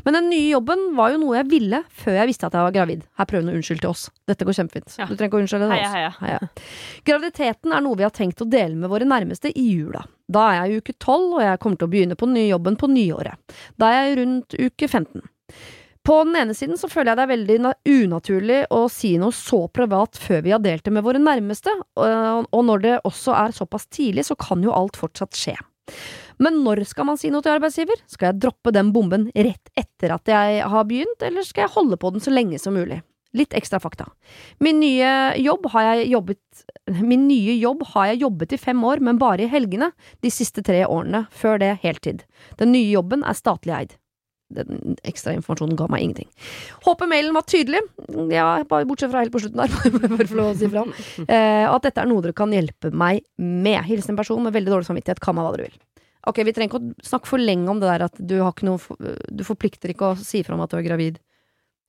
[0.07, 2.73] Men den nye jobben var jo noe jeg ville før jeg visste at jeg var
[2.77, 3.03] gravid.
[3.19, 4.05] Her prøver hun å unnskylde til oss.
[4.25, 4.95] Dette går kjempefint.
[4.97, 5.07] Ja.
[5.09, 6.19] Du trenger ikke å unnskylde til Heia, oss.
[6.23, 6.39] heia.
[7.09, 10.05] Graviditeten er noe vi har tenkt å dele med våre nærmeste i jula.
[10.31, 12.49] Da er jeg i uke 12, og jeg kommer til å begynne på den nye
[12.49, 13.57] jobben på nyåret.
[13.77, 15.27] Da er jeg rundt uke 15.
[16.05, 17.55] På den ene siden så føler jeg det er veldig
[17.89, 22.45] unaturlig å si noe så privat før vi har delt det med våre nærmeste, og
[22.45, 25.55] og når det også er såpass tidlig, så kan jo alt fortsatt skje.
[26.41, 27.99] Men når skal man si noe til arbeidsgiver?
[28.11, 31.99] Skal jeg droppe den bomben rett etter at jeg har begynt, eller skal jeg holde
[32.01, 33.01] på den så lenge som mulig?
[33.35, 34.07] Litt ekstra fakta.
[34.63, 36.63] Min nye jobb har jeg jobbet
[37.01, 39.89] Min nye jobb har jeg jobbet i fem år, men bare i helgene
[40.23, 42.23] de siste tre årene, før det heltid.
[42.61, 43.95] Den nye jobben er statlig eid.
[44.53, 46.27] Den ekstra informasjonen ga meg ingenting.
[46.85, 47.81] Håper mailen var tydelig,
[48.29, 49.73] ja, bare bortsett fra helt på slutten der,
[50.13, 50.83] bare for å si fra.
[51.25, 53.79] Eh, at dette er noe dere kan hjelpe meg med.
[53.87, 55.79] Hilsen en person med veldig dårlig samvittighet, Kan meg hva dere vil.
[56.29, 59.43] Ok, vi trenger ikke å snakke for lenge om det der at du noe Du
[59.45, 61.19] forplikter ikke å si fra om at du er gravid.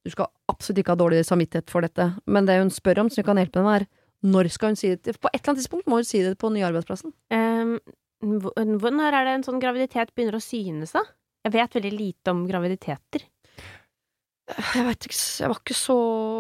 [0.04, 3.24] Du skal absolutt ikke ha dårlig samvittighet for dette, men det hun spør om, som
[3.26, 3.86] kan hjelpe henne er
[4.26, 6.48] når skal hun si det På et eller annet tidspunkt må hun si det på
[6.48, 7.12] den nye arbeidsplassen.
[7.30, 7.76] Um,
[8.24, 11.04] når er det en sånn graviditet begynner å synes, da?
[11.46, 13.24] Jeg vet veldig lite om graviditeter.
[14.46, 15.96] Jeg veit ikke, jeg var ikke så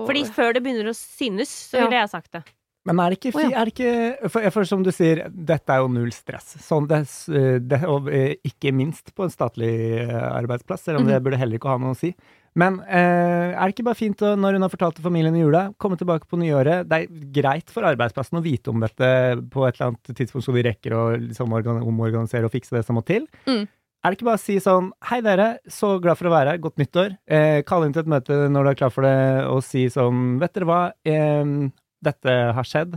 [0.06, 1.86] Fordi før det begynner å synes, så Ja.
[1.88, 2.44] ville jeg sagt det.
[2.86, 3.48] Men er det ikke, ja.
[3.58, 6.52] er det ikke for, for som du sier, dette er jo null stress.
[6.62, 7.00] Sånn det,
[7.66, 9.72] det, og eh, ikke minst på en statlig
[10.04, 11.10] eh, arbeidsplass, selv om Mhm.
[11.10, 12.12] det burde heller ikke ha noe å si.
[12.54, 15.42] Men eh, er det ikke bare fint å, når hun har fortalt til familien i
[15.42, 16.86] jula, komme tilbake på nyåret?
[16.88, 19.10] Det er greit for arbeidsplassen å vite om dette
[19.50, 22.94] på et eller annet tidspunkt så de rekker å liksom omorganisere og fikse det som
[22.94, 23.26] må til.
[23.50, 23.66] Mm.
[24.06, 26.60] Er det ikke bare å si sånn Hei, dere, så glad for å være her,
[26.62, 27.16] godt nyttår.
[27.26, 29.16] Eh, Kalle inn til et møte når du er klar for det,
[29.50, 31.50] og si sånn Vet dere hva, eh,
[32.06, 32.94] dette har skjedd.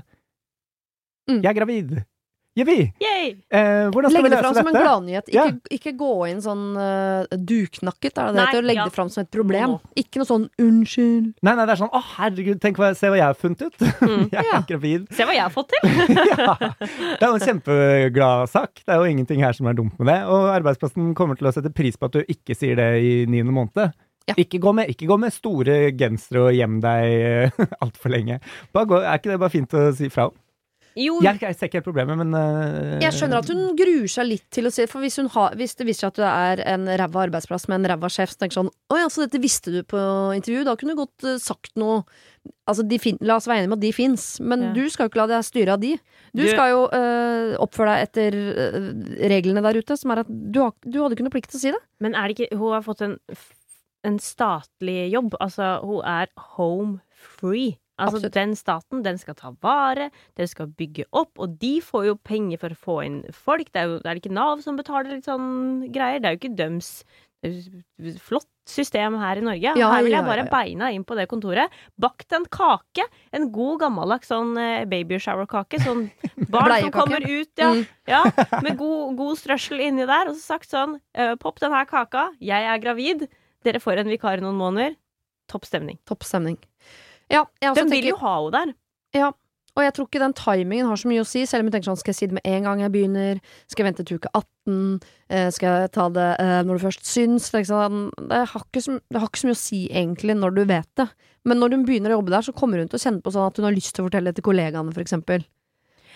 [1.25, 1.39] Mm.
[1.39, 1.95] Jeg er gravid.
[2.59, 2.77] Jippi!
[2.99, 4.83] Eh, hvordan skal Legge vi det fram som en dette?
[4.85, 5.31] gladnyhet.
[5.33, 5.45] Ja.
[5.49, 8.61] Ikke, ikke gå inn sånn uh, duknakket, er det det heter?
[8.61, 8.87] Å legge ja.
[8.89, 9.77] det fram som et problem.
[9.99, 11.31] Ikke noe sånn 'unnskyld'.
[11.45, 13.79] Nei, nei, det er sånn Å, herregud, tenk hva, se hva jeg har funnet ut.
[14.03, 14.27] Mm.
[14.35, 14.61] jeg er Ja.
[14.73, 15.07] gravid.
[15.15, 15.89] Se hva jeg har fått til!
[16.33, 16.57] ja.
[16.59, 18.83] Det er jo en kjempeglad sak.
[18.83, 20.19] Det er jo ingenting her som er dumt med det.
[20.27, 23.53] Og arbeidsplassen kommer til å sette pris på at du ikke sier det i niende
[23.55, 23.95] måned.
[24.29, 24.35] Ja.
[24.37, 28.37] Ikke, gå med, ikke gå med store gensere og gjem deg altfor lenge.
[28.75, 30.35] Bare gå, er ikke det bare fint å si fra om?
[30.99, 34.27] Jo, Jeg, jeg ser ikke helt problemet, men uh, Jeg skjønner at hun gruer seg
[34.27, 36.63] litt til å si For hvis, hun har, hvis det viser seg at du er
[36.73, 39.71] en ræva arbeidsplass med en ræva sjef, så tenker sånn Å ja, så dette visste
[39.71, 40.01] du på
[40.35, 40.65] intervju?
[40.67, 42.01] Da kunne du godt uh, sagt noe
[42.69, 44.69] Altså, de fin la oss være enige med at de fins, men Ja.
[44.75, 45.89] du skal jo ikke la deg styre av de.
[46.31, 48.37] Du, Du- skal jo uh, oppføre deg etter
[49.31, 51.63] reglene der ute, som er at du, har, du hadde ikke noe plikt til å
[51.65, 51.81] si det.
[52.03, 53.17] Men er det ikke Hun har fått en,
[54.07, 55.35] en statlig jobb.
[55.43, 57.75] Altså, hun er home free.
[57.99, 58.35] Altså, Absolutt.
[58.37, 60.09] den staten, den skal ta vare,
[60.39, 63.71] den skal bygge opp, og de får jo penger for å få inn folk.
[63.73, 66.21] Det er jo det er ikke Nav som betaler litt sånn greier.
[66.21, 66.93] Det er jo ikke døms
[68.19, 69.73] flott system her i Norge.
[69.79, 70.51] Ja, her vil jeg bare ja, ja.
[70.51, 71.73] beina inn på det kontoret.
[71.99, 73.05] Bakt en kake.
[73.33, 75.79] En god, gammeldags sånn eh, baby shower-kake.
[75.85, 76.07] Sånn
[76.53, 77.71] barn som kommer ut, ja.
[77.73, 77.85] Mm.
[78.11, 78.23] ja
[78.65, 80.29] med god, god strøssel inni der.
[80.29, 82.29] Og så sagt sånn eh, Popp den her kaka.
[82.43, 83.29] Jeg er gravid.
[83.65, 84.99] Dere får en vikar i noen måneder.
[85.49, 85.97] Topp stemning.
[86.07, 86.59] Topp stemning.
[87.29, 88.73] Ja, jeg også De vil tenker, jo ha henne
[89.13, 89.33] der.
[89.77, 91.89] og jeg tror ikke den timingen har så mye å si, selv om jeg tenker
[91.91, 93.39] sånn, skal jeg si det med en gang jeg begynner?
[93.69, 94.79] Skal jeg vente til uke 18?
[95.29, 97.47] Eh, skal jeg ta det eh, når du først syns?
[97.69, 98.97] Sånn, det har ikke så
[99.47, 101.07] mye å si egentlig når du vet det.
[101.47, 103.47] Men når hun begynner å jobbe der, så kommer hun til å kjenne på sånn
[103.47, 105.45] at hun har lyst til å fortelle det til kollegaene, for eksempel.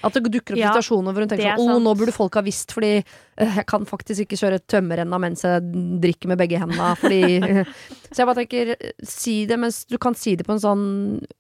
[0.04, 2.36] At det dukker opp Ja, situasjoner hvor hun tenker er sånn Å, nå burde folk
[2.40, 5.64] ha visst, fordi eh, jeg kan faktisk ikke kjøre tømmerrenna mens jeg
[6.04, 7.22] drikker med begge hendene, fordi
[8.14, 8.74] Så jeg bare tenker,
[9.08, 10.84] si det mens du kan si det på en sånn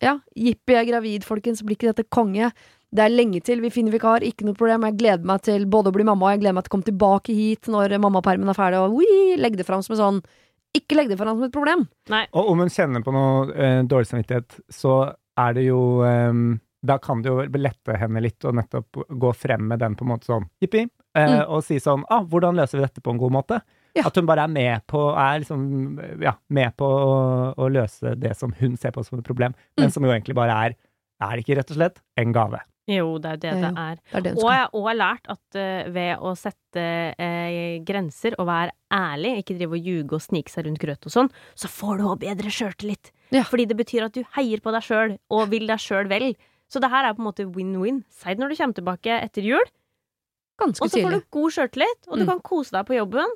[0.03, 2.53] Ja, jippi, jeg er gravid, folkens, blir ikke dette konge?
[2.93, 4.83] Det er lenge til vi finner vikar, ikke noe problem.
[4.85, 6.89] Jeg gleder meg til både å bli mamma og jeg gleder meg til å komme
[6.91, 10.19] tilbake hit når mammapermen er ferdig, og ui, legge det fram som en sånn
[10.77, 11.87] Ikke legg det fram som et problem.
[12.33, 14.99] Og om hun kjenner på noe eh, dårlig samvittighet, så
[15.41, 16.29] er det jo eh,
[16.85, 20.11] Da kan det jo lette henne litt å nettopp gå frem med den på en
[20.11, 20.83] måte sånn jippi,
[21.15, 21.49] eh, Mm.
[21.49, 23.61] og si sånn ah, 'Hvordan løser vi dette på en god måte?'
[23.95, 24.07] Ja.
[24.07, 28.35] At hun bare er med på er liksom, ja, med på å, å løse det
[28.35, 29.91] som hun ser på som et problem, men Mm.
[29.93, 30.75] som jo egentlig bare er
[31.21, 32.59] Er det ikke rett og slett en gave?
[32.85, 33.95] Jo, det er det det er.
[33.95, 38.47] Det er det Og jeg har lært at uh, ved å sette uh, grenser og
[38.47, 41.97] være ærlig, ikke drive og ljuge og snike seg rundt grøt og sånn, så får
[41.97, 43.11] du òg bedre sjøltillit.
[43.31, 43.43] Ja.
[43.43, 46.35] Fordi det betyr at du heier på deg sjøl og vil deg sjøl vel.
[46.73, 48.01] Så det her er på en måte win-win.
[48.09, 49.65] Si det når du kommer tilbake etter jul,
[50.61, 52.29] Ganske og så får du god sjøltillit, og du Mm.
[52.29, 53.29] kan kose deg på jobben,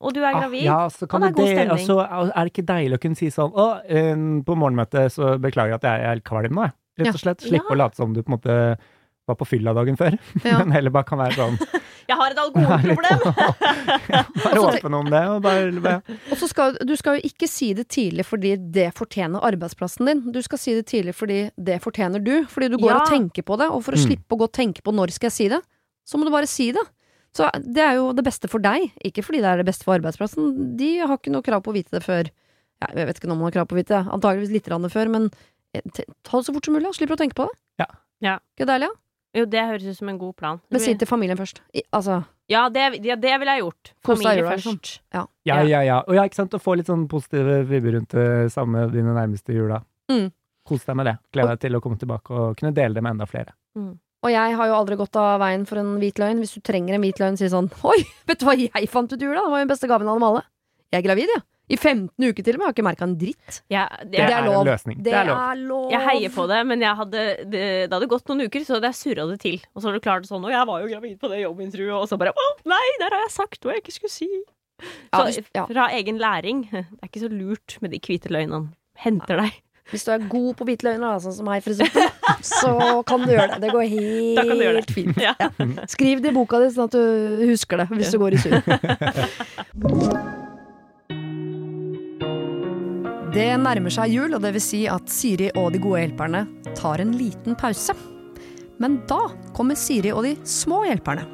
[0.00, 0.64] og du er Ah, gravid.
[0.64, 1.88] ja, så kan og det er god og stemning.
[1.88, 5.72] altså, er det ikke deilig å kunne si sånn Å, um, på morgenmøtet så beklager
[5.72, 6.72] jeg at jeg er helt kvalm nå, jeg.
[6.98, 7.40] Rett og slett.
[7.40, 7.74] Slippe Ja.
[7.74, 8.78] å late som du på en måte
[9.28, 10.58] var på fylla dagen før, Ja.
[10.62, 11.58] men heller bare kan være sånn
[12.08, 13.24] Jeg har et alkoholproblem!
[14.08, 17.48] ja, Bare åpen om det, og bare, bare Og så skal du skal jo ikke
[17.50, 20.22] si det tidlig fordi det fortjener arbeidsplassen din.
[20.32, 22.46] Du skal si det tidlig fordi det fortjener du.
[22.48, 23.02] Fordi du går Ja.
[23.02, 24.06] og tenker på det, og for å Mm.
[24.06, 25.60] slippe å gå og tenke på når skal jeg si det,
[26.08, 26.80] så må du bare si det.
[27.36, 29.98] Så det er jo det beste for deg, ikke fordi det er det beste for
[30.00, 30.76] arbeidsplassen.
[30.80, 32.24] De har ikke noe krav på å vite det før
[32.80, 35.08] ja, Jeg vet ikke om man har krav på å vite det, antageligvis litt før,
[35.10, 35.30] men
[35.74, 35.82] eh,
[36.24, 37.58] ta det så fort som mulig, og Slipper å tenke på det.
[37.84, 37.86] Ja.
[38.22, 38.38] Ja.
[38.56, 38.94] Ikke deilig, ja?
[39.36, 40.60] Jo, det høres ut som en god plan.
[40.72, 41.60] Men si til familien først.
[41.76, 43.92] I, altså, Ja, det, ja, det ville jeg gjort.
[44.08, 44.78] Familie liksom.
[44.80, 45.00] først.
[45.12, 45.60] Ja, Ja.
[45.68, 45.98] ja, ja.
[46.08, 49.52] Og ja, ikke sant, å få litt sånn positive vibber rundt det samme dine nærmeste
[49.52, 49.82] jula.
[50.08, 50.30] Mm.
[50.68, 51.16] Kos deg med det.
[51.32, 53.52] Gled deg til å komme tilbake og kunne dele det med enda flere.
[53.76, 56.40] Og jeg har jo aldri gått av veien for en hvit løgn.
[56.42, 59.20] Hvis du trenger en hvit løgn, si sånn Oi, vet du hva jeg fant ut
[59.20, 59.44] i jula?
[59.44, 60.42] Det var jo den beste gaven av dem alle.
[60.88, 61.44] Jeg er gravid, jeg.
[61.68, 62.64] I 15 uker til og med.
[62.64, 63.58] Jeg har ikke merka en dritt.
[63.68, 64.60] Ja, Det, det, Det er er, lov.
[64.62, 65.02] en løsning.
[65.04, 65.40] Det, er lov.
[65.68, 65.90] lov.
[65.92, 68.88] Jeg heier på det, men jeg hadde, det, det hadde gått noen uker, så hadde
[68.92, 69.58] jeg surra det til.
[69.74, 72.08] Og så har du klart sånn Og jeg var jo gravid på det jobbintervjuet, og
[72.08, 74.30] så bare Å, nei, der har jeg sagt hva jeg ikke skulle si.
[75.12, 75.64] Ja, Så ja.
[75.66, 78.70] fra egen læring Det er ikke så lurt med de hvite løgnene.
[79.04, 79.56] Henter deg.
[79.88, 82.10] Hvis du er god på hvite løgner, sånn som meg, for eksempel,
[82.44, 82.72] så
[83.08, 83.60] kan du gjøre det.
[83.64, 84.92] Det går helt det.
[84.92, 85.16] fint.
[85.22, 85.32] Ja.
[85.88, 88.60] Skriv det i boka di, sånn at du husker det hvis du går i surr.
[93.28, 96.46] Det nærmer seg jul, og det vil si at Siri og de gode hjelperne
[96.78, 97.92] tar en liten pause.
[98.80, 99.18] Men da
[99.56, 101.26] kommer Siri og de små hjelperne.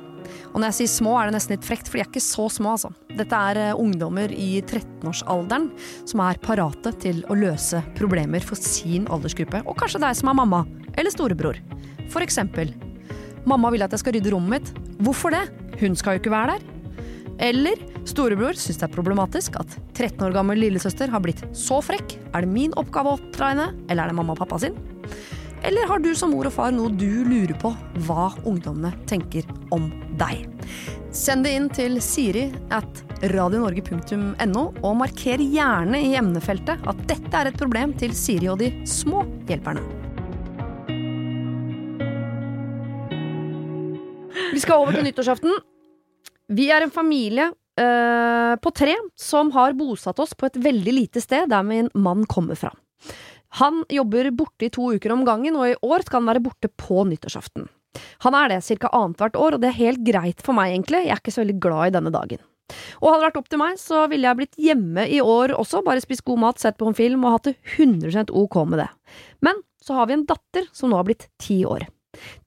[0.51, 2.49] Og når jeg sier små, er det nesten litt frekt, for de er ikke så
[2.51, 2.91] små, altså.
[3.15, 5.71] Dette er eh, ungdommer i 13-årsalderen
[6.03, 10.39] som er parate til å løse problemer for sin aldersgruppe, og kanskje deg som er
[10.43, 11.63] mamma eller storebror.
[12.11, 12.75] For eksempel
[13.45, 14.95] Mamma vil at jeg skal rydde rommet mitt.
[15.05, 15.43] Hvorfor det?
[15.83, 16.74] Hun skal jo ikke være der.
[17.43, 22.19] Eller storebror syns det er problematisk at 13 år gammel lillesøster har blitt så frekk.
[22.35, 24.77] Er det min oppgave å oppdra henne, eller er det mamma og pappa sin?
[25.65, 27.71] Eller har du som mor og far noe du lurer på
[28.05, 29.89] hva ungdommene tenker om
[30.21, 30.45] deg?
[31.15, 37.49] Send det inn til siri at radionorge.no, og marker gjerne i emnefeltet at dette er
[37.49, 39.85] et problem til Siri og de små hjelperne.
[44.55, 45.55] Vi skal over til nyttårsaften.
[46.53, 51.23] Vi er en familie eh, på tre som har bosatt oss på et veldig lite
[51.25, 52.73] sted der min mann kommer fra.
[53.61, 56.69] Han jobber borte i to uker om gangen, og i år skal han være borte
[56.69, 57.69] på nyttårsaften.
[58.27, 58.91] Han er det ca.
[58.91, 61.05] annethvert år, og det er helt greit for meg, egentlig.
[61.07, 62.43] Jeg er ikke så veldig glad i denne dagen.
[62.99, 65.85] Og hadde det vært opp til meg, så ville jeg blitt hjemme i år også,
[65.87, 68.91] bare spist god mat, sett på en film og hatt det 100 ok med det.
[69.45, 71.87] Men så har vi en datter som nå har blitt ti år.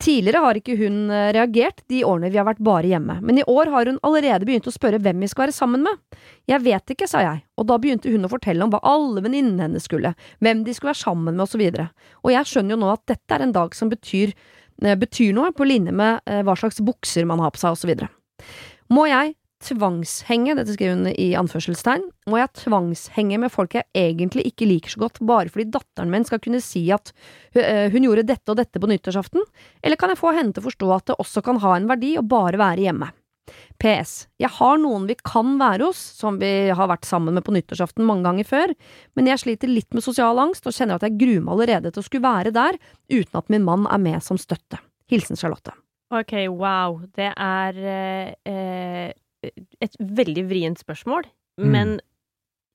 [0.02, 3.46] Tidligere har ikke hun eh, reagert de årene vi har vært bare hjemme, men i
[3.48, 6.02] år har hun allerede begynt å spørre hvem vi skal være sammen med.
[6.50, 9.68] Jeg vet ikke, sa jeg, og da begynte hun å fortelle om hva alle venninnene
[9.68, 11.90] hennes skulle, hvem de skulle være sammen med, og så videre.
[12.24, 14.36] Og jeg skjønner jo nå at dette er en dag som betyr,
[14.84, 17.82] eh, betyr noe, på linje med eh, hva slags bukser man har på seg, og
[17.82, 18.12] så videre.
[18.94, 24.46] Må jeg tvangshenge, dette skriver hun i anførselstegn, må jeg tvangshenge med folk jeg egentlig
[24.52, 27.14] ikke liker så godt, bare fordi datteren min skal kunne si at
[27.56, 29.42] hun gjorde dette og dette på nyttårsaften,
[29.82, 32.14] eller kan jeg få henne til å forstå at det også kan ha en verdi
[32.20, 33.10] å bare være hjemme?
[33.80, 34.28] PS.
[34.42, 38.06] Jeg har noen vi kan være hos, som vi har vært sammen med på nyttårsaften
[38.06, 38.74] mange ganger før,
[39.16, 42.04] men jeg sliter litt med sosial angst og kjenner at jeg gruer meg allerede til
[42.04, 42.80] å skulle være der,
[43.14, 44.82] uten at min mann er med som støtte.
[45.12, 45.76] Hilsen Charlotte.
[46.14, 47.02] Ok, wow.
[47.16, 49.08] Det er eh,
[49.44, 51.24] et veldig vrient spørsmål,
[51.60, 51.72] Mm.
[51.74, 52.02] men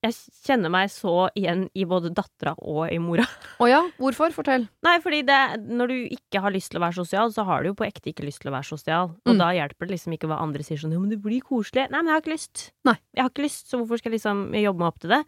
[0.03, 3.23] jeg kjenner meg så igjen i både dattera og i mora.
[3.63, 4.33] Å ja, hvorfor?
[4.35, 4.69] Fortell.
[4.83, 5.39] Nei, fordi det,
[5.71, 8.11] når du ikke har lyst til å være sosial, så har du jo på ekte
[8.11, 9.11] ikke lyst til å være sosial.
[9.25, 9.39] Og Mm.
[9.39, 11.91] da hjelper det liksom ikke hva andre sier sånn 'jo, men det blir koselig'.
[11.91, 12.73] Nei, men jeg har ikke lyst.
[12.85, 12.99] Nei.
[13.15, 15.25] Jeg har ikke lyst, så hvorfor skal jeg liksom jobbe meg opp til det?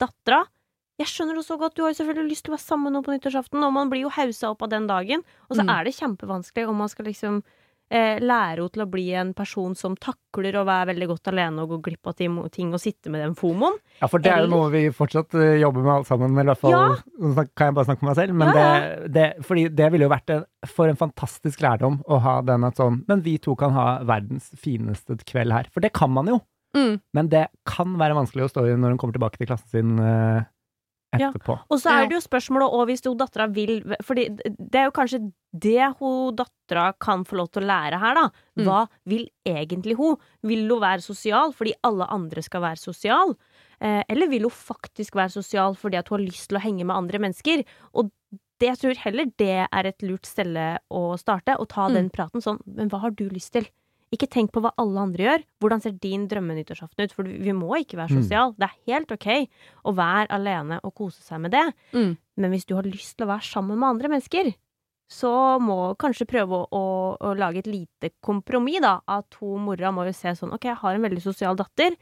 [0.00, 0.46] Dattera
[0.98, 2.92] jeg skjønner det så godt, du har jo selvfølgelig lyst til å være sammen med
[2.94, 5.22] noen på nyttårsaften, og man blir jo hausa opp av den dagen.
[5.50, 5.68] Og så Mm.
[5.68, 7.42] er det kjempevanskelig om man skal liksom
[7.90, 11.64] eh, lære henne til å bli en person som takler å være veldig godt alene
[11.64, 13.78] og gå glipp av ting, og sitte med den fomoen.
[14.00, 16.34] Ja, for det er jo noe vi fortsatt eh, jobber med alle sammen.
[16.36, 17.46] Eller i hvert fall Ja.
[17.56, 20.12] Kan jeg bare snakke for meg selv, men Ja, det, det, fordi det ville jo
[20.12, 23.74] vært en, for en fantastisk lærdom å ha den at sånn Men vi to kan
[23.76, 25.70] ha verdens fineste kveld her.
[25.72, 26.40] For det kan man jo.
[26.76, 26.98] Mm.
[27.16, 30.02] Men det kan være vanskelig å stå i når hun kommer tilbake til klassen sin
[30.02, 30.44] eh,
[31.16, 31.30] Ja.
[31.70, 34.92] Og så er det jo spørsmålet òg hvis hun dattera vil Fordi det er jo
[34.92, 35.20] kanskje
[35.56, 38.24] det hun dattera kan få lov til å lære her, da.
[38.58, 38.64] Mm.
[38.66, 40.18] Hva vil egentlig hun?
[40.42, 43.32] Vil hun være sosial fordi alle andre skal være sosial?
[43.80, 46.84] Eh, eller vil hun faktisk være sosial fordi at hun har lyst til å henge
[46.84, 47.64] med andre mennesker?
[47.94, 48.10] Og
[48.60, 51.94] det, jeg tror heller det er et lurt stelle å starte, å ta Mm.
[51.94, 53.66] den praten sånn Men hva har du lyst til?
[54.14, 55.42] Ikke tenk på hva alle andre gjør.
[55.60, 57.12] Hvordan ser din drømmenyttårsaften ut?
[57.16, 58.22] For vi må ikke være Mm.
[58.22, 58.54] sosial.
[58.58, 59.26] Det er helt ok
[59.84, 61.64] å være alene og kose seg med det.
[61.92, 62.16] Mm.
[62.36, 64.54] Men hvis du har lyst til å være sammen med andre mennesker,
[65.10, 69.00] så må kanskje prøve å, å, å lage et lite kompromiss, da.
[69.08, 71.94] At hun mora må jo se sånn Ok, jeg har en veldig sosial datter.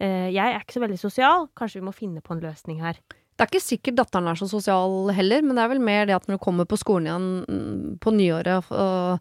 [0.00, 1.48] Eh, jeg er ikke så veldig sosial.
[1.56, 2.96] Kanskje vi må finne på en løsning her.
[3.36, 6.14] Det er ikke sikkert datteren er så sosial heller, men det er vel mer det
[6.16, 9.20] at når du kommer på skolen igjen mm, på nyåret og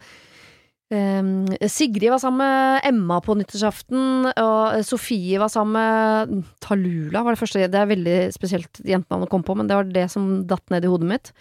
[0.96, 7.36] ehm, Sigrid var sammen med Emma på nyttårsaften, og Sofie var sammen med Talula, var
[7.36, 7.66] det første.
[7.70, 10.86] Det er veldig spesielt jentenavn å komme på, men det var det som datt ned
[10.88, 11.34] i hodet mitt.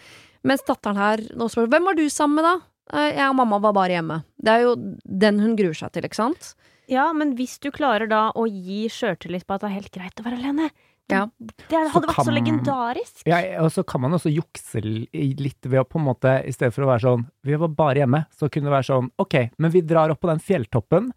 [0.47, 2.57] Mens datteren her nå spør hvem var du sammen med, da?
[2.89, 4.23] «Eh, Jeg og mamma var bare hjemme.
[4.41, 4.71] Det er jo
[5.05, 6.55] den hun gruer seg til, ikke sant?
[6.89, 10.21] Ja, men hvis du klarer da å gi sjøltillit på at det er helt greit
[10.23, 10.71] å være alene
[11.11, 11.23] Ja.
[11.41, 13.23] Det hadde Så vært så kan- legendarisk.
[13.27, 16.75] Ja, og så kan man også jukse litt ved å på en måte, i stedet
[16.75, 19.71] for å være sånn Vi var bare hjemme, så kunne det være sånn Ok, men
[19.71, 21.13] vi drar opp på den fjelltoppen.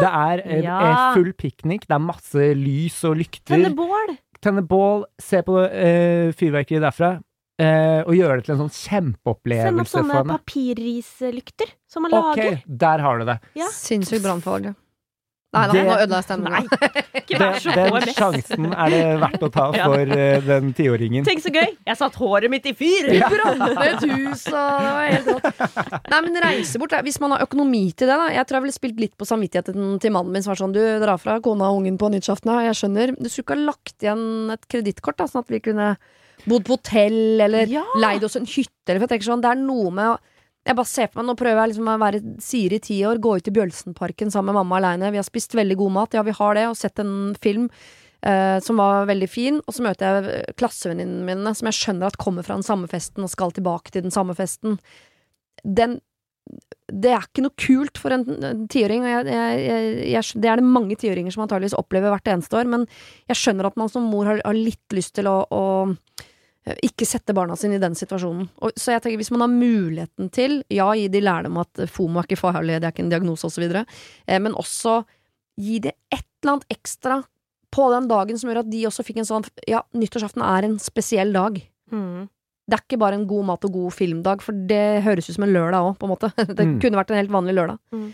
[0.00, 0.80] Det er eh, Ja.
[0.80, 3.54] eh, full piknik, det er masse lys og lykter.
[3.54, 4.16] Tenne bål!
[4.42, 7.14] Tenne bål, se på uh, fyrverkeriet derfra.
[7.58, 12.36] Uh, og gjøre det til en sånn kjempeopplevelse Send opp sånne papirrislykter som man Ok,
[12.36, 12.62] lager.
[12.68, 13.38] der har du det.
[13.56, 13.68] Ja.
[13.72, 14.74] Sinnssykt brannfag.
[15.54, 16.52] Nei, nei, nå ødela jeg stemmen.
[17.76, 21.24] Den sjansen er det verdt å ta for eh, den tiåringen.
[21.26, 21.70] Tenk så gøy!
[21.86, 23.08] Jeg satt håret mitt i fyr!
[23.14, 23.30] Ja.
[23.32, 26.02] Brannet et hus, og det var helt rått.
[26.12, 28.28] Nei, men reise bort, hvis man har økonomi til det, da.
[28.36, 30.82] Jeg tror jeg ville spilt litt på samvittigheten til mannen min som var sånn, du
[31.02, 33.14] drar fra kona og ungen på nyttårsaften, jeg skjønner.
[33.16, 34.24] Du skulle ikke ha lagt igjen
[34.58, 35.92] et kredittkort, da, sånn at vi kunne
[36.46, 37.86] bodd på hotell, eller Ja.
[38.02, 40.18] leid oss en hytte, eller for jeg tenker sånn, det er noe med å
[40.66, 43.36] jeg bare ser på meg, Nå prøver jeg liksom å være Siri ti år, gå
[43.38, 45.12] ut i Bjølsenparken sammen med mamma aleine.
[45.14, 47.68] Vi har spist veldig god mat, ja vi har det, og sett en film
[48.26, 49.60] eh, som var veldig fin.
[49.62, 53.26] Og så møter jeg klassevenninnene mine som jeg skjønner at kommer fra den samme festen
[53.26, 54.80] og skal tilbake til den samme festen.
[55.62, 56.00] Den
[56.86, 60.74] Det er ikke noe kult for en tiåring, og jeg, jeg, jeg, det er det
[60.76, 62.84] mange tiåringer som antageligvis opplever hvert eneste år, men
[63.26, 66.35] jeg skjønner at man som mor har, har litt lyst til å, å eh,
[66.82, 68.48] ikke sette barna sine i den situasjonen.
[68.64, 72.18] Og, så jeg tenker hvis man har muligheten til, ja, gi de lærdom at FOMO
[72.22, 75.04] er ikke farlig, det er ikke en diagnose osv., eh, men også
[75.60, 77.20] gi det et eller annet ekstra
[77.76, 80.78] på den dagen som gjør at de også fikk en sånn Ja, nyttårsaften er en
[80.82, 81.58] spesiell dag.
[81.92, 82.26] Mm.
[82.66, 85.44] Det er ikke bare en god mat og god filmdag, for det høres ut som
[85.46, 86.30] en lørdag òg, på en måte.
[86.58, 86.80] Det Mm.
[86.82, 87.78] kunne vært en helt vanlig lørdag.
[87.94, 88.08] Mm.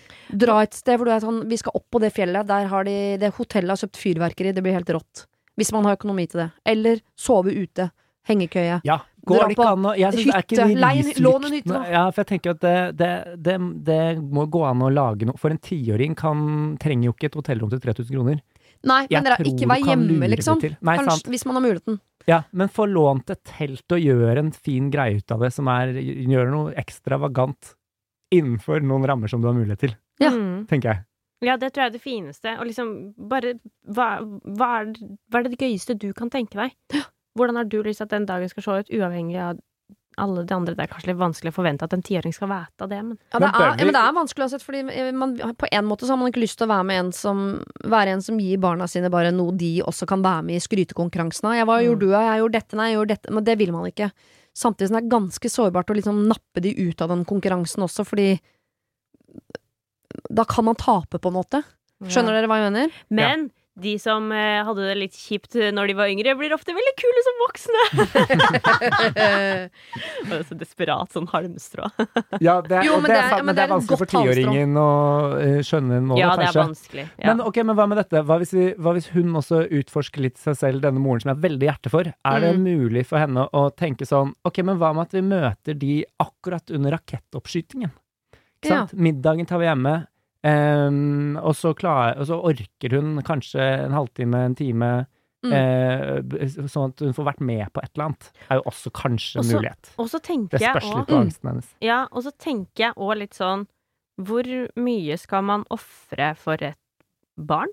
[0.45, 2.85] Dra et sted hvor du er sånn Vi skal opp på det fjellet, der har
[2.85, 5.25] de Det hotellet har kjøpt fyrverkeri, det blir helt rått.
[5.57, 6.51] Hvis man har økonomi til det.
[6.69, 7.91] Eller sove ute.
[8.29, 8.81] Hengekøye.
[8.87, 10.67] Ja, går det ikke an å jeg synes det er ikke hytte.
[10.69, 11.81] de Leie lån en hytte, da.
[11.91, 13.11] Ja, for jeg tenker at det, det,
[13.49, 13.57] det,
[13.89, 16.45] det må gå an å lage noe For en tiåring kan,
[16.83, 18.41] trenger jo ikke et hotellrom til 3000 kroner.
[18.87, 20.63] Nei, Jeg men dere, ikke vær hjemme, liksom.
[20.83, 21.29] Nei, Kanskje, sant.
[21.35, 22.01] hvis man har muligheten.
[22.31, 25.67] Ja, men få lånt et telt og gjøre en fin greie ut av det, som
[25.71, 27.75] er Gjøre noe ekstravagant
[28.33, 30.31] innenfor noen rammer som du har mulighet til, Ja.
[30.31, 30.67] Mm.
[30.71, 31.05] tenker jeg.
[31.43, 32.53] Ja, det tror jeg er det fineste.
[32.61, 33.57] Og liksom bare
[33.91, 34.93] Hva, hva, er,
[35.27, 37.03] hva er det gøyeste du kan tenke deg?
[37.39, 39.61] Hvordan har du lyst til at den dagen skal se ut, uavhengig av
[40.21, 42.89] alle de andre Det er kanskje litt vanskelig å forvente at en tiåring skal vite
[42.91, 45.71] det, men Ja, det er, ja, men det er vanskelig uansett, fordi eh, man, på
[45.73, 47.41] en måte så har man ikke lyst til å være med en som
[47.89, 51.49] Være en som gir barna sine bare noe de også kan være med i skrytekonkurransen
[51.49, 51.55] av.
[51.57, 51.87] Jeg Mm.
[51.87, 54.11] gjorde du, jeg gjorde dette, nei, jeg gjorde dette Men det vil man ikke.
[54.55, 58.05] Samtidig som det er ganske sårbart å liksom nappe de ut av den konkurransen også,
[58.05, 58.39] fordi
[60.29, 61.63] da kan man tape, på en måte.
[62.05, 62.93] Skjønner dere hva jeg mener?
[63.09, 66.93] Men de som eh, hadde det litt kjipt når de var yngre, blir ofte veldig
[67.01, 67.83] kule som voksne.
[69.13, 71.89] Det er så desperat sånn halmstrå.
[72.45, 74.87] Ja, det er, Jo, men det er, sant, men det er vanskelig for tiåringen å
[75.41, 76.43] eh, skjønne nå, Ja, kanskje.
[76.43, 77.07] det er vanskelig.
[77.17, 77.27] Ja.
[77.33, 78.23] Men ok, men hva med dette?
[78.29, 81.39] Hva hvis, vi, hva hvis hun også utforsker litt seg selv, denne moren som jeg
[81.39, 82.13] har veldig hjerte for?
[82.13, 82.65] Er det Mm.
[82.69, 86.69] mulig for henne å tenke sånn Ok, men hva med at vi møter de akkurat
[86.75, 87.93] under rakettoppskytingen?
[88.63, 88.87] Ikke Ja.
[88.93, 90.07] Middagen tar vi hjemme,
[90.45, 94.93] ehm, og, så klar, og så orker hun kanskje en halvtime, en time,
[95.43, 95.51] Mm.
[95.51, 98.29] uh, sånn at hun får vært med på et eller annet.
[98.49, 99.89] Er jo også kanskje en Også- mulighet.
[99.99, 101.75] Også Det jeg spørs litt på angsten hennes.
[101.83, 103.67] Ja, og så tenker jeg òg litt sånn
[104.21, 104.45] Hvor
[104.77, 106.77] mye skal man ofre for et
[107.37, 107.67] barn?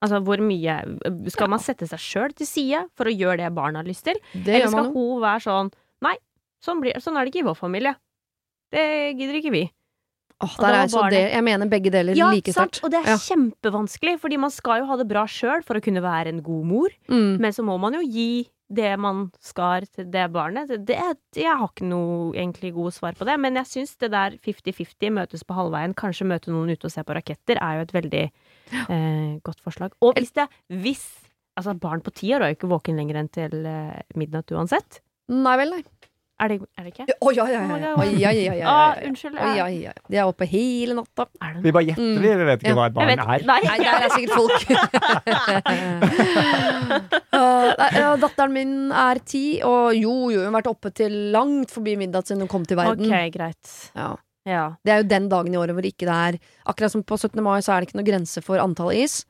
[0.00, 3.82] Altså, hvor mye Skal man sette seg sjøl til side for å gjøre det barnet
[3.82, 4.14] har lyst til?
[4.32, 6.16] Det Eller skal hun være sånn Nei,
[6.62, 7.96] sånn, blir, sånn er det ikke i vår familie.
[8.70, 9.70] Det gidder ikke vi.
[10.40, 12.80] Og der er så det, jeg mener begge deler Ja, like sterkt.
[12.84, 13.16] Og det er Ja.
[13.20, 16.64] kjempevanskelig, fordi man skal jo ha det bra sjøl for å kunne være en god
[16.64, 16.88] mor.
[17.08, 17.38] Mm.
[17.40, 20.68] Men så må man jo gi det man skal til det barnet.
[20.70, 20.96] Det, det,
[21.34, 25.10] jeg har ikke noe egentlig gode svar på det, men jeg syns det der 50-50,
[25.10, 28.24] møtes på halvveien, kanskje møte noen ute og se på raketter, er jo et veldig
[28.30, 29.96] eh, godt forslag.
[30.00, 31.08] Og hvis det Hvis
[31.58, 35.00] Altså, barn på ti år er jo ikke våken lenger enn til eh, midnatt uansett.
[35.28, 35.82] Nei vel, nei.
[36.40, 37.04] Er det, er det ikke?
[37.20, 37.76] Å ja, ja, Oh ja.
[37.76, 37.90] ja.
[38.00, 39.08] Ja, ja, ja, ja, Ah, ja, ja.
[39.10, 39.34] unnskyld.
[39.58, 39.92] Ja, ja.
[40.08, 41.26] De er oppe hele natta.
[41.36, 42.20] Det Vi bare gjetter, Mm.
[42.22, 42.28] vi.
[42.40, 42.74] Vi vet ikke Ja.
[42.78, 43.24] hva et barn vet, er.
[43.44, 44.56] nei, Nei, der er sikkert folk.
[47.30, 51.94] Uh, datteren min er ti, og jo, jo, hun har vært oppe til langt forbi
[52.00, 53.06] middag siden hun kom til verden.
[53.06, 53.74] Ok, greit.
[53.96, 54.14] Ja.
[54.48, 54.64] Ja.
[54.84, 57.42] Det er jo den dagen i året hvor ikke det er Akkurat som på 17.
[57.44, 59.24] mai så er det ikke noe grense for antall is.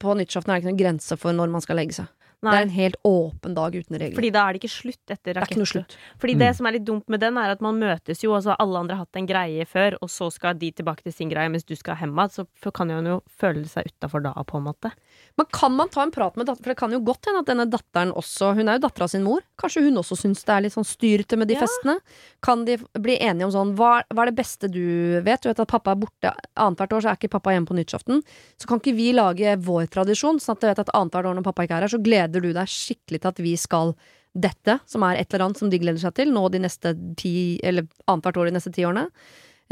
[0.00, 2.08] På nyttårsaften er det ikke noe grense for når man skal legge seg.
[2.42, 4.14] Det er en helt åpen dag uten regler.
[4.14, 5.96] fordi da er det ikke slutt etter det Fordi.
[6.18, 6.54] Fordi det Mm.
[6.56, 9.06] som er litt dumt med den, er at man møtes jo, altså alle andre har
[9.06, 11.96] hatt en greie før, og så skal de tilbake til sin greie mens du skal
[11.96, 14.92] hjem igjen, så kan hun jo føle seg utafor da, på en måte.
[15.36, 16.62] Men kan man ta en prat med datteren?
[16.62, 19.24] For det kan jo godt hende at denne datteren også Hun er jo dattera sin
[19.26, 19.42] mor.
[19.58, 21.64] Kanskje hun også syns det er litt sånn styrete med de Ja.
[21.64, 21.98] festene?
[22.40, 25.42] Kan de bli enige om sånn hva, hva er det beste du vet?
[25.42, 28.22] Du vet at pappa er borte annethvert år, så er ikke pappa hjemme på nyttårsaften.
[28.58, 31.48] Så kan ikke vi lage vår tradisjon, sånn at du vet at annethvert år når
[31.50, 33.94] pappa ikke er her, så gleder du deg skikkelig til at vi skal
[34.34, 37.58] dette, som er et eller annet som de gleder seg til, nå de neste ti,
[37.62, 39.08] eller annethvert år de neste ti årene.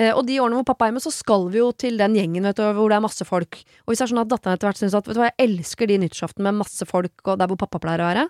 [0.00, 2.48] Eh, og de årene hvor pappa er hjemme, så skal vi jo til den gjengen
[2.48, 3.60] vet du, hvor det er masse folk.
[3.84, 5.48] Og hvis det er sånn at datteren etter hvert syns at vet du hva, jeg
[5.50, 8.26] elsker de nyttårsaften med masse folk og der hvor pappa pleier å være,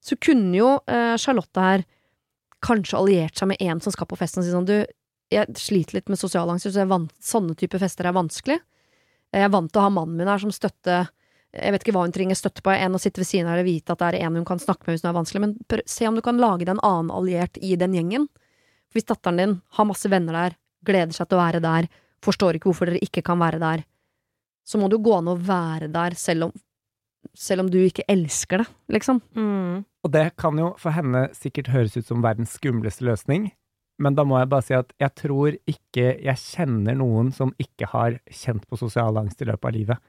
[0.00, 1.86] så kunne jo eh, Charlotte her
[2.64, 4.76] kanskje alliert seg med en som skal på festen og si sånn du,
[5.32, 8.58] jeg sliter litt med sosial angst, så er sånne type fester er vanskelig.
[9.30, 11.04] Jeg er vant til å ha mannen min her som støtte
[11.50, 13.66] jeg vet ikke hva hun trenger støtte på, en å sitte ved siden av eller
[13.66, 16.06] vite at det er en hun kan snakke med hvis hun er vanskelig, men se
[16.06, 18.28] om du kan lage deg en annen alliert i den gjengen.
[18.94, 20.54] Hvis datteren din har masse venner der,
[20.86, 21.88] gleder seg til å være der,
[22.24, 23.84] forstår ikke hvorfor dere ikke kan være der,
[24.66, 26.52] så må det jo gå an å være der selv om,
[27.36, 29.22] selv om du ikke elsker det, liksom.
[29.36, 29.80] Mm.
[30.04, 33.50] Og det kan jo for henne sikkert høres ut som verdens skumleste løsning,
[34.00, 37.90] men da må jeg bare si at jeg tror ikke jeg kjenner noen som ikke
[37.92, 40.00] har kjent på sosial angst i løpet av livet.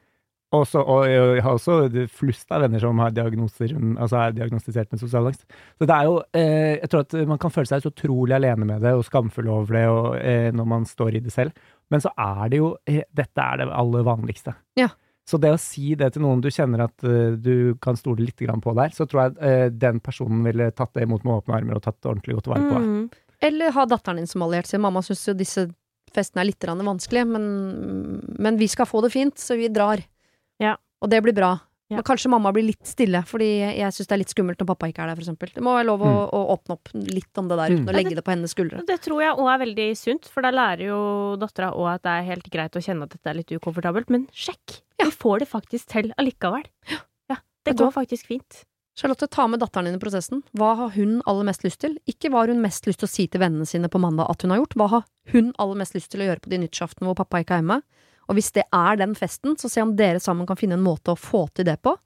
[0.52, 4.90] Og, så, og jeg har også flust av venner som har diagnoser, altså er diagnostisert
[4.92, 5.46] med sosial angst.
[5.80, 8.68] Så det er jo eh, Jeg tror at man kan føle seg så utrolig alene
[8.68, 11.56] med det og skamfull over det og, eh, når man står i det selv.
[11.92, 14.54] Men så er det jo eh, Dette er det aller vanligste.
[14.76, 14.90] Ja.
[15.28, 18.40] Så det å si det til noen du kjenner at eh, du kan stole litt
[18.42, 21.60] grann på der, så tror jeg eh, den personen ville tatt det imot med åpne
[21.60, 22.82] armer og tatt det ordentlig godt vare på.
[22.82, 23.04] Mm.
[23.48, 24.82] Eller ha datteren din som alliert, sin.
[24.82, 25.70] mamma syns jo disse
[26.12, 27.44] festene er litt vanskelige, men,
[28.42, 30.02] men vi skal få det fint, så vi drar.
[30.60, 30.76] Ja.
[31.02, 31.60] Og det blir bra.
[31.90, 31.96] Ja.
[31.98, 34.88] Men kanskje mamma blir litt stille, fordi jeg syns det er litt skummelt når pappa
[34.88, 35.50] ikke er der, for eksempel.
[35.52, 36.30] Det må være lov å, Mm.
[36.32, 37.90] å åpne opp litt om det der, uten Mm.
[37.92, 38.86] å legge det på hennes skuldre.
[38.86, 42.08] Det tror jeg òg er veldig sunt, for da lærer jo dattera òg at det
[42.08, 44.80] er helt greit å kjenne at dette er litt ukomfortabelt, men sjekk!
[44.98, 45.04] Ja.
[45.06, 46.64] Vi får det faktisk til allikevel.
[47.28, 48.64] Ja, det går faktisk fint.
[48.96, 50.42] Charlotte, ta med datteren din i prosessen.
[50.56, 51.98] Hva har hun aller mest lyst til?
[52.06, 54.42] Ikke hva har hun mest lyst til å si til vennene sine på mandag at
[54.42, 57.04] hun har gjort, hva har hun aller mest lyst til å gjøre på de nyttårsaften
[57.08, 57.82] hvor pappa ikke er hjemme?
[58.28, 61.14] Og hvis det er den festen, så se om dere sammen kan finne en måte
[61.14, 61.96] å få til det på,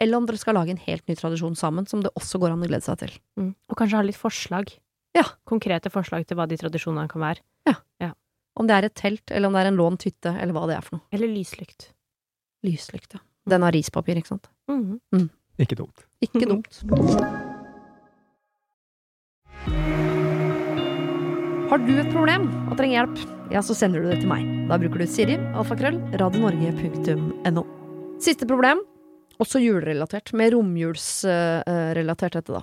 [0.00, 2.64] eller om dere skal lage en helt ny tradisjon sammen, som det også går an
[2.64, 3.14] å glede seg til.
[3.40, 3.52] Mm.
[3.70, 4.72] Og kanskje ha litt forslag.
[5.16, 5.24] Ja.
[5.48, 7.44] Konkrete forslag til hva de tradisjonene kan være.
[7.68, 8.12] Ja.
[8.56, 10.78] Om det er et telt, eller om det er en lånt hytte, eller hva det
[10.78, 11.04] er for noe.
[11.12, 11.90] Eller lyslykt.
[12.64, 13.20] Lyslykt, ja.
[13.52, 14.48] Den har rispapir, ikke sant.
[14.72, 15.28] Mhm.
[15.60, 16.08] Ikke dumt.
[16.24, 17.44] Ikke dumt.
[21.66, 24.44] Har du et problem og trenger hjelp, ja, så sender du det til meg.
[24.70, 27.64] Da bruker du Siri, alfakrøll, radionorge.no.
[28.22, 28.84] Siste problem,
[29.42, 32.62] også julerelatert, med romjulsrelatert dette, da.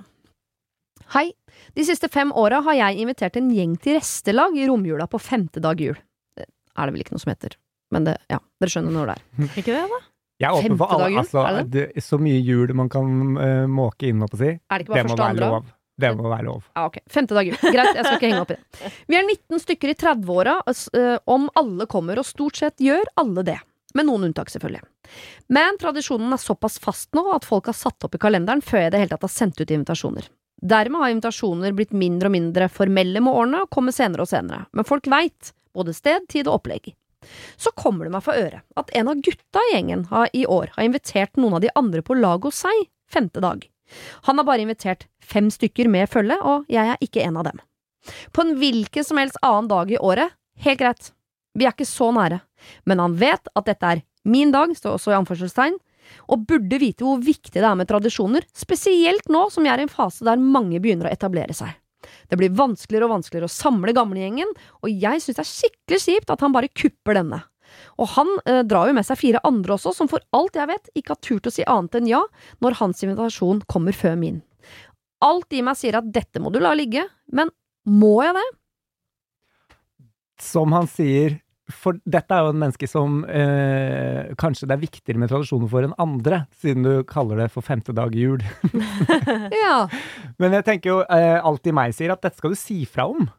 [1.17, 1.27] Hei.
[1.75, 5.61] De siste fem åra har jeg invitert en gjeng til restelag i romjula på femte
[5.63, 5.99] dag jul.
[6.39, 7.59] Det er det vel ikke noe som heter,
[7.93, 9.23] men det, ja, dere skjønner når det er.
[9.59, 10.01] Ikke det, da?
[10.41, 11.85] Jeg er åpen for alle, altså, er det?
[12.03, 14.51] så mye jul man kan uh, måke inn, holdt på å si.
[14.57, 15.49] Er det ikke Det bare må første og andre?
[15.53, 15.71] lov.
[15.99, 16.63] Det må være lov.
[16.73, 16.97] Ja, ok.
[17.11, 17.57] Femte dag jul.
[17.61, 18.91] Greit, jeg skal ikke henge opp i det.
[19.11, 20.55] Vi er 19 stykker i 30-åra,
[20.97, 23.59] eh, om alle kommer, og stort sett gjør alle det.
[23.93, 24.81] Med noen unntak, selvfølgelig.
[25.53, 28.95] Men tradisjonen er såpass fast nå at folk har satt opp i kalenderen før jeg
[28.95, 30.31] det hele tatt har sendt ut invitasjoner.
[30.63, 34.63] Dermed har invitasjoner blitt mindre og mindre formelle med årene og kommer senere og senere.
[34.73, 36.93] Men folk veit både sted, tid og opplegg.
[37.59, 40.73] Så kommer det meg for øre at en av gutta i gjengen har, i år
[40.75, 43.61] har invitert noen av de andre på laget hos seg femte dag.
[44.27, 47.61] Han har bare invitert fem stykker med følge, og jeg er ikke en av dem.
[48.35, 50.35] På en hvilken som helst annen dag i året,
[50.65, 51.11] helt greit.
[51.57, 52.41] Vi er ikke så nære.
[52.89, 55.77] Men han vet at dette er min dag, står også i anførselstegn,
[56.31, 59.87] og burde vite hvor viktig det er med tradisjoner, spesielt nå som vi er i
[59.87, 61.71] en fase der mange begynner å etablere seg.
[62.27, 64.49] Det blir vanskeligere og vanskeligere å samle gamlegjengen,
[64.83, 67.39] og jeg synes det er skikkelig kjipt at han bare kupper denne.
[68.01, 70.89] Og han eh, drar jo med seg fire andre også, som for alt jeg vet
[70.97, 72.23] ikke har turt å si annet enn ja
[72.63, 74.41] når hans invitasjon kommer før min.
[75.23, 77.51] Alt i meg sier at dette må du la ligge, men
[77.87, 78.45] må jeg det?
[80.43, 81.37] Som han sier,
[81.71, 85.87] for dette er jo en menneske som eh, kanskje det er viktigere med tradisjoner for
[85.87, 88.43] enn andre, siden du kaller det for femte dag jul.
[89.63, 89.85] Ja.
[90.41, 93.07] Men jeg tenker jo, eh, alt i meg sier at dette skal du si fra
[93.11, 93.29] om.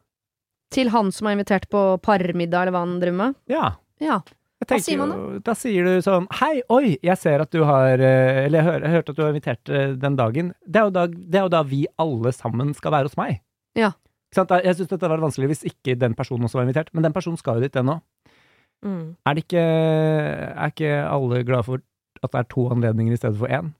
[0.73, 3.35] Til han som har invitert på parmiddag, eller hva han driver med?
[3.51, 3.75] Ja.
[4.03, 4.21] Ja.
[4.65, 5.17] Hva sier man da?
[5.51, 8.85] da sier du sånn Hei, oi, jeg ser at du har eh, Eller jeg, hør,
[8.85, 10.53] jeg hørte at du har invitert eh, den dagen.
[10.65, 13.41] Det er, da, det er jo da vi alle sammen skal være hos meg.
[13.77, 13.91] Ja.
[14.35, 17.39] Jeg syns dette var vanskelig hvis ikke den personen også var invitert, men den personen
[17.39, 17.99] skal jo dit ennå.
[18.83, 19.15] Mm.
[19.27, 21.83] Er Er ikke alle glade for
[22.23, 23.71] at det er to anledninger i stedet for én?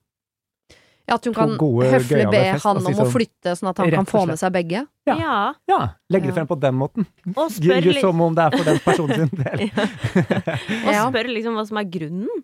[1.06, 3.12] Ja, At hun To kan gode, høflig be fest, han om si om å sånn,
[3.14, 4.82] flytte, sånn at han kan få med seg begge.
[5.06, 5.14] Ja.
[5.20, 5.36] Ja.
[5.70, 5.78] Ja,
[6.10, 7.06] legge det frem på den måten.
[7.36, 9.68] Og spør, litt, Som om det er for den personen sin del.
[10.86, 12.42] og spør liksom hva som er grunnen.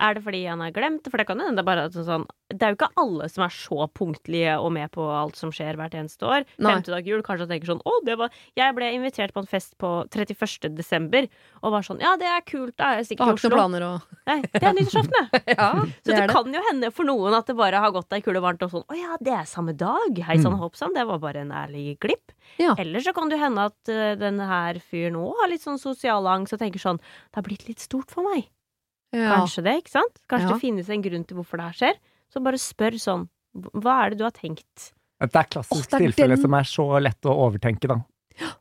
[0.00, 1.04] Er det fordi han har glemt?
[1.12, 3.52] For det kan hende det bare at sånn Det er jo ikke alle som er
[3.54, 6.46] så punktlige og med på alt som skjer hvert eneste år.
[6.58, 6.72] Nei.
[6.72, 9.50] Femte dag jul, kanskje han tenker sånn Å, det var Jeg ble invitert på en
[9.50, 10.72] fest på 31.
[10.74, 11.28] desember,
[11.62, 13.28] og var sånn Ja, det er kult, da er jeg Da Oslo.
[13.28, 15.30] har ikke noen planer og Nei, det er nyttårsaften.
[15.54, 18.22] Ja, Så det det, kan jo hende for noen at det bare har gått ei
[18.24, 20.16] kule varmt og sånn Å ja, det er samme dag.
[20.26, 20.62] Hei sann, Mm.
[20.64, 20.94] hopp sann.
[20.96, 22.32] Det var bare en ærlig glipp.
[22.58, 22.72] Ja.
[22.80, 25.78] Eller så kan det jo hende at uh, denne her fyren òg har litt sånn
[25.78, 28.48] sosial angst og tenker sånn Det har blitt litt stort for meg.
[29.12, 29.34] Ja.
[29.36, 30.20] Kanskje det, ikke sant?
[30.30, 30.54] Kanskje Ja.
[30.54, 31.94] det finnes en grunn til hvorfor det her skjer.
[32.32, 33.28] Så bare spør sånn
[33.74, 34.92] Hva er det du har tenkt?
[35.20, 37.96] Det er klassisk oh, det er tilfelle den- som er så lett å overtenke, da.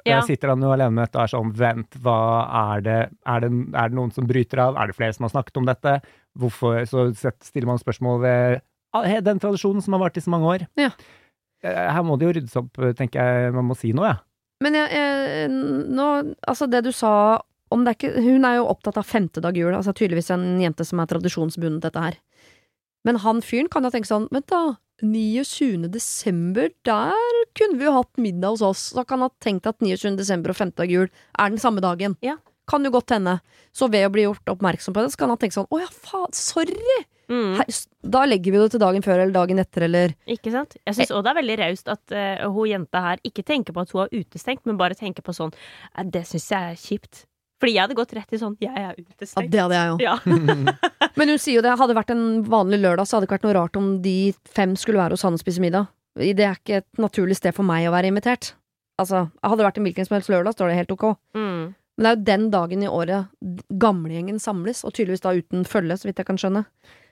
[0.03, 0.19] Ja.
[0.25, 2.95] Sitter han jo alene med dette og er sånn Vent, hva er det?
[3.25, 4.75] Er det, er det noen som bryter av?
[4.75, 6.01] Er det flere som har snakket om dette?
[6.37, 7.13] Hvorfor Så
[7.45, 8.61] stiller man spørsmål ved
[9.23, 10.67] den tradisjonen som har vart i så mange år.
[10.75, 10.89] Ja.
[11.63, 14.17] Eh, Her må det jo ryddes opp, tenker jeg man må si noe, ja.
[14.61, 17.39] Men jeg, jeg, nå, altså det du sa
[17.71, 20.99] er ikke, Hun er jo opptatt av femte dag jul, altså tydeligvis en jente som
[20.99, 22.17] er tradisjonsbundet dette her.
[23.05, 25.87] Men han fyren kan jo tenke sånn, vent da, 29.
[25.93, 28.81] desember, der kunne vi jo hatt middag hos oss.
[28.95, 30.17] Så kan han ha tenkt at 29.
[30.19, 32.17] desember og femte dag jul er den samme dagen.
[32.25, 32.35] Ja.
[32.69, 33.37] Kan jo godt hende.
[33.73, 35.87] Så ved å bli gjort oppmerksom på det, så kan han tenke sånn, å ja,
[35.89, 36.75] faen, sorry!
[37.29, 37.67] Mm, Her,
[38.09, 40.71] da legger vi det til dagen før eller dagen etter, eller ikke sant?
[40.81, 43.83] Jeg syns òg det er veldig raust at uh, hun jenta her ikke tenker på
[43.85, 45.53] at hun er utestengt, men bare tenker på sånn
[45.93, 47.21] «Eh, Det syns jeg er kjipt.
[47.59, 49.97] Fordi jeg hadde gått rett i sånn Jeg er Ja, det hadde jeg jo.
[50.03, 50.15] Ja.
[51.19, 53.39] Men hun sier jo det, hadde det vært en vanlig lørdag, så hadde det ikke
[53.39, 55.89] vært noe rart om de fem skulle være hos han og spise middag.
[56.19, 58.53] Det er ikke et naturlig sted for meg å være invitert.
[58.99, 61.05] Altså, hadde det vært en hvilken som helst lørdag, står det helt ok.
[61.37, 61.61] Mm.
[61.99, 63.27] Men det er jo den dagen i året
[63.81, 66.61] gamlegjengen samles, og tydeligvis da uten følge, så vidt jeg kan skjønne.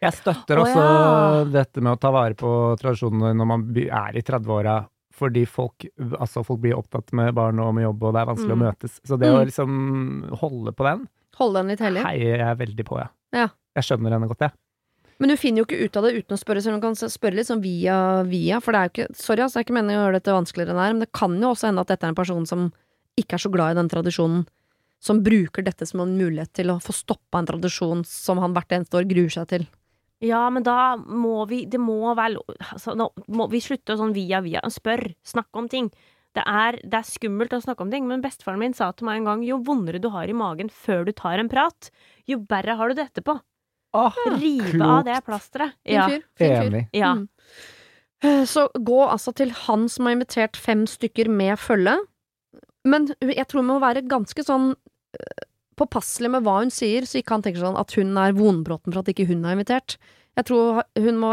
[0.03, 1.41] Jeg støtter også også ja.
[1.57, 4.77] dette med å ta vare på tradisjonene når man er i 30-åra,
[5.17, 5.87] fordi folk,
[6.19, 8.65] altså folk blir opptatt med barn og med jobb, og det er vanskelig å Mm.
[8.67, 8.99] møtes.
[9.03, 9.45] Så det å Mm.
[9.49, 11.07] liksom holde på den,
[11.37, 12.03] Holde den litt hellig.
[12.05, 13.07] heier jeg veldig på, ja.
[13.33, 13.47] Ja.
[13.75, 14.51] Jeg skjønner henne godt, jeg.
[15.19, 17.33] Men du finner jo ikke ut av det uten å spørre, så du kan spørre
[17.33, 19.97] litt sånn via via, for det er jo ikke Sorry, altså, det er ikke meningen
[19.97, 22.03] å gjøre dette vanskeligere enn det er, men det kan jo også hende at dette
[22.03, 22.71] er en person som
[23.17, 24.45] ikke er så glad i den tradisjonen,
[25.01, 28.69] som bruker dette som en mulighet til å få stoppa en tradisjon som han hvert
[28.69, 29.67] eneste år gruer seg til.
[30.23, 32.39] Ja, men da må vi Det må være
[32.71, 35.03] altså, Nå må vi slutte å sånn via via Spør.
[35.27, 35.91] Snakke om ting.
[36.37, 39.21] Det er, det er skummelt å snakke om ting, men bestefaren min sa til meg
[39.21, 41.89] en gang jo vondere du har i magen før du tar en prat,
[42.29, 43.39] jo verre har du det etterpå.
[44.37, 45.73] Rive av det plasteret.
[45.89, 46.05] Ja.
[46.09, 46.83] Enig.
[46.93, 47.13] Ja.
[47.17, 47.23] Mm.
[48.21, 51.95] Eh, Så gå altså til han som har invitert fem stykker med følge.
[52.85, 55.45] Men jeg tror vi må være ganske sånn øh,
[55.77, 59.01] påpasselig med hva hun sier, så ikke han tenker sånn at hun er vonbroten for
[59.03, 59.97] at ikke hun er invitert.
[60.37, 61.31] Jeg tror hun må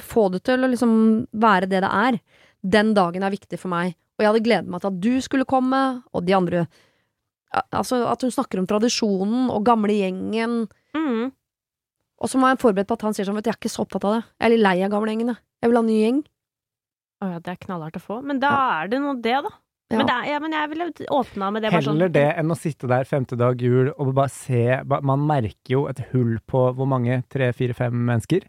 [0.00, 0.92] få det til å liksom
[1.36, 2.18] være det det er.
[2.62, 5.48] Den dagen er viktig for meg, og jeg hadde gledet meg til at du skulle
[5.48, 6.66] komme, og de andre
[7.76, 11.32] Altså at hun snakker om tradisjonen og gamlegjengen, Mm.
[12.20, 13.60] og så må jeg være forberedt på at han sier sånn, vet du, jeg er
[13.60, 14.22] ikke så opptatt av det.
[14.40, 15.34] Jeg er litt lei av gamlegjengene.
[15.60, 16.22] Jeg vil ha en ny gjeng.
[17.20, 18.16] Å ja, det er knallhardt å få.
[18.24, 19.52] Men da er det nå det, da.
[19.92, 19.98] Ja.
[20.00, 21.70] Men, det er, ja, men jeg ville åpna med det.
[21.74, 21.98] Bare sånn.
[22.00, 25.84] Heller det enn å sitte der femte dag jul og bare se Man merker jo
[25.90, 27.20] et hull på hvor mange?
[27.32, 28.46] Tre, fire, fem mennesker?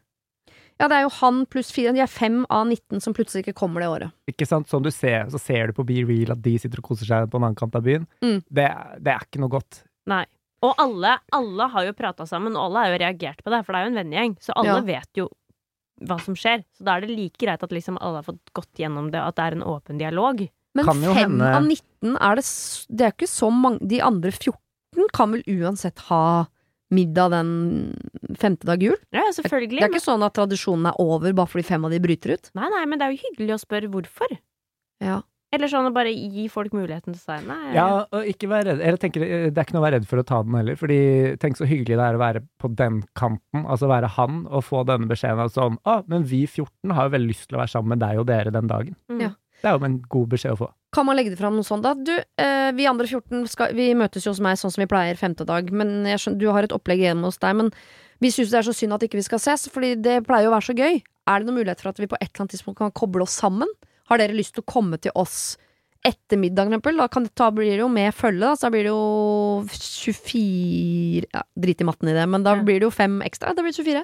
[0.81, 1.91] Ja, det er jo han pluss fire.
[1.93, 4.15] De er fem av 19 som plutselig ikke kommer det året.
[4.31, 4.67] Ikke sant?
[4.71, 7.29] Som du ser, så ser du på Be Real at de sitter og koser seg
[7.29, 8.07] på en annen kant av byen.
[8.25, 8.39] Mm.
[8.49, 8.65] Det,
[9.05, 9.83] det er ikke noe godt.
[10.09, 10.23] Nei.
[10.63, 13.75] Og alle, alle har jo prata sammen, og alle har jo reagert på det, for
[13.75, 14.35] det er jo en vennegjeng.
[14.41, 14.81] Så alle Ja.
[14.87, 15.29] vet jo
[16.07, 16.63] hva som skjer.
[16.73, 19.35] Så da er det like greit at liksom alle har fått gått gjennom det, at
[19.37, 20.45] det er en åpen dialog.
[20.76, 22.45] Men Kan jo fem hende- av 19 er det
[22.89, 26.45] Det er ikke så mange De andre 14 kan vel uansett ha
[26.93, 27.93] middag den
[28.38, 28.95] femte dag jul?
[29.11, 29.80] Ja, selvfølgelig.
[29.80, 32.49] Det er ikke sånn at tradisjonen er over bare fordi fem av de bryter ut?
[32.53, 34.36] Nei, nei, men det er jo hyggelig å spørre hvorfor.
[35.01, 35.21] Ja.
[35.53, 37.74] Eller sånn å bare gi folk muligheten til å si nei.
[37.76, 38.82] Ja, og ikke være redd.
[38.82, 40.78] Eller tenker, eh, det er ikke noe å være redd for å ta den heller.
[40.80, 40.97] Fordi
[41.41, 44.82] tenk så hyggelig det er å være på den kanten, altså være han, og få
[44.89, 47.74] denne beskjeden av sånn Å, men vi 14 har jo veldig lyst til å være
[47.74, 48.95] sammen med deg og dere den dagen.
[49.11, 49.21] Mm.
[49.21, 49.32] Ja.
[49.64, 50.68] Det er jo en god beskjed å få.
[50.93, 51.93] Kan man legge det fram noe sånt da?
[51.95, 55.16] Du, eh, vi andre 14 skal, Vi møtes jo hos meg sånn som vi pleier
[55.16, 57.55] femte dag, men jeg skjønner, du har et opplegg hjemme hos deg.
[57.55, 57.72] Men
[58.20, 60.51] vi syns det er så synd at ikke vi skal ses, Fordi det pleier jo
[60.51, 61.01] å være så gøy.
[61.01, 63.39] Er det noen mulighet for at vi på et eller annet tidspunkt kan koble oss
[63.39, 63.72] sammen?
[64.11, 65.55] Har dere lyst til å komme til oss
[66.03, 66.99] etter middag, for eksempel?
[66.99, 69.64] Da kan det ta, blir det jo med følge, da, så da blir det jo
[69.72, 73.55] 24 ja, Drit i matten i det, men da blir det jo fem ekstra.
[73.55, 74.03] Da blir det 24.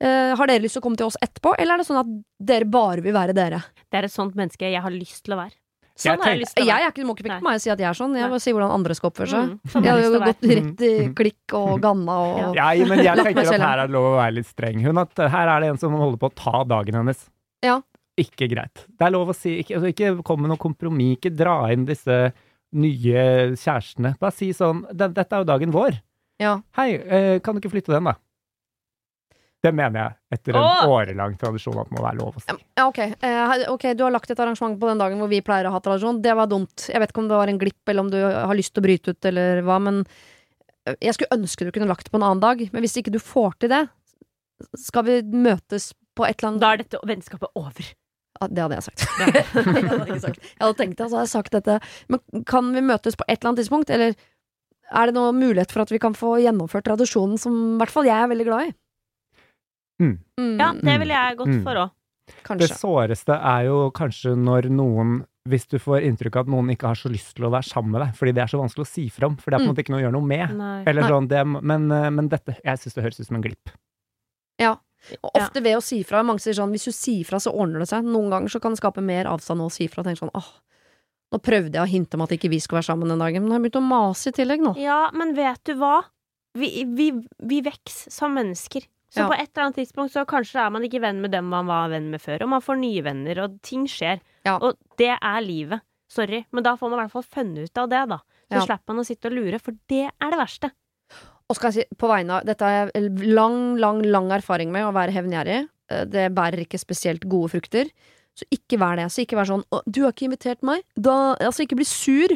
[0.00, 2.10] Eh, har dere lyst til å komme til oss etterpå, eller er det sånn at
[2.46, 3.58] dere bare vil være dere?
[3.90, 5.56] Det er et sånt menneske jeg har lyst til å være.
[5.98, 6.84] Jeg Sånn har jeg tenker- lyst til å Jeg være.
[6.86, 8.12] er ikke, du må ikke peke på meg og si at jeg er sånn.
[8.14, 9.48] Jeg må bare sier hvordan andre skal oppføre seg.
[9.48, 13.16] Mm, sånn Jeg har jo gått rett i klikk og ganna og Ja, men jeg
[13.18, 14.80] tenker at her er det lov å være litt streng.
[14.80, 17.28] Hun at her er det en som holder på å ta dagen hennes.
[17.64, 17.80] Ja.
[18.16, 18.86] Ikke greit.
[18.86, 21.84] Det er lov å si Ikke, altså, ikke kom med noe kompromiss, ikke dra inn
[21.84, 22.32] disse
[22.74, 24.16] nye kjærestene.
[24.20, 25.98] Bare si sånn Dette er jo dagen vår.
[26.38, 26.60] Ja.
[26.76, 28.14] Hei, eh, kan du ikke flytte den, da?
[29.58, 30.90] Det mener jeg, etter en Åh!
[30.94, 32.54] årelang tradisjon, at det må være lov å si.
[32.78, 33.14] Ja, okay.
[33.26, 35.80] Eh, ok, du har lagt et arrangement på den dagen hvor vi pleier å ha
[35.82, 36.20] tradisjon.
[36.22, 36.86] Det var dumt.
[36.86, 38.86] Jeg vet ikke om det var en glipp, eller om du har lyst til å
[38.86, 40.04] bryte ut, eller hva, men
[40.86, 42.62] eh, jeg skulle ønske du kunne lagt det på en annen dag.
[42.70, 43.82] Men hvis ikke du får til det,
[44.78, 47.92] skal vi møtes på et eller annet Da er dette vennskapet over.
[48.38, 49.06] Ja, Det hadde jeg sagt.
[49.18, 50.42] jeg hadde ikke sagt.
[50.42, 51.78] Jeg hadde tenkt det, så hadde jeg sagt dette.
[52.06, 54.14] Men kan vi møtes på et eller annet tidspunkt, eller
[54.88, 58.06] er det noen mulighet for at vi kan få gjennomført tradisjonen som i hvert fall
[58.06, 58.76] jeg er veldig glad i?
[60.00, 60.18] Mm.
[60.60, 61.62] Ja, det ville jeg gått Mm.
[61.64, 61.90] for òg.
[62.58, 66.86] Det såreste er jo kanskje når noen hvis du får inntrykk av at noen ikke
[66.90, 68.86] har så lyst til å være sammen med deg, fordi det er så vanskelig å
[68.86, 69.74] si fra om, for det er på en Mm.
[69.74, 70.56] måte ikke noe å gjøre noe med.
[70.58, 70.84] Nei.
[70.86, 73.70] Eller sånn, det, men, eh, men dette, jeg syns det høres ut som en glipp.
[74.60, 74.76] Ja.
[75.24, 76.22] Og ofte ved å si fra.
[76.22, 78.04] Mange sier sånn hvis du sier fra, så ordner det seg.
[78.04, 80.02] Noen ganger så kan det skape mer avstand å si fra.
[80.04, 80.48] Tenk sånn åh,
[81.32, 83.48] nå prøvde jeg å hinte om at ikke vi skulle være sammen den dagen, men
[83.48, 84.76] nå har jeg begynt å mase i tillegg nå.
[84.76, 86.02] Ja, men vet du hva?
[86.54, 88.84] Vi, vi, vi vokser som mennesker.
[89.10, 89.28] Så Ja.
[89.28, 91.88] på et eller annet tidspunkt så kanskje er man ikke venn med dem man var
[91.88, 94.20] venn med før, og man får nye venner, og ting skjer.
[94.44, 94.58] Ja.
[94.58, 95.80] Og det er livet.
[96.08, 98.18] Sorry, men da får man i hvert fall funnet ut av det, da.
[98.50, 98.60] Så Ja.
[98.66, 100.70] slipper man å sitte og lure, for det er det verste.
[101.50, 104.84] Og skal jeg si, på vegne av Dette har jeg lang, lang, lang erfaring med
[104.84, 105.68] å være hevngjerrig.
[105.90, 107.90] Eh, Det bærer ikke spesielt gode frukter.
[108.36, 109.06] Så ikke vær det.
[109.10, 112.28] Så ikke vær sånn 'Du har ikke invitert meg?' Da, altså, ikke bli sur.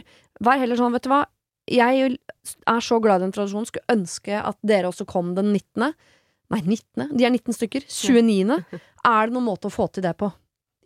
[0.42, 1.26] Vær heller sånn, vet du hva.
[1.68, 2.18] Jeg
[2.66, 3.66] er så glad i den tradisjonen.
[3.66, 5.94] Skulle ønske at dere også kom den 19.
[6.52, 7.16] Nei, 19.
[7.16, 7.86] De er 19 stykker.
[7.88, 8.60] 29.
[9.08, 10.28] Er det noen måte å få til det på?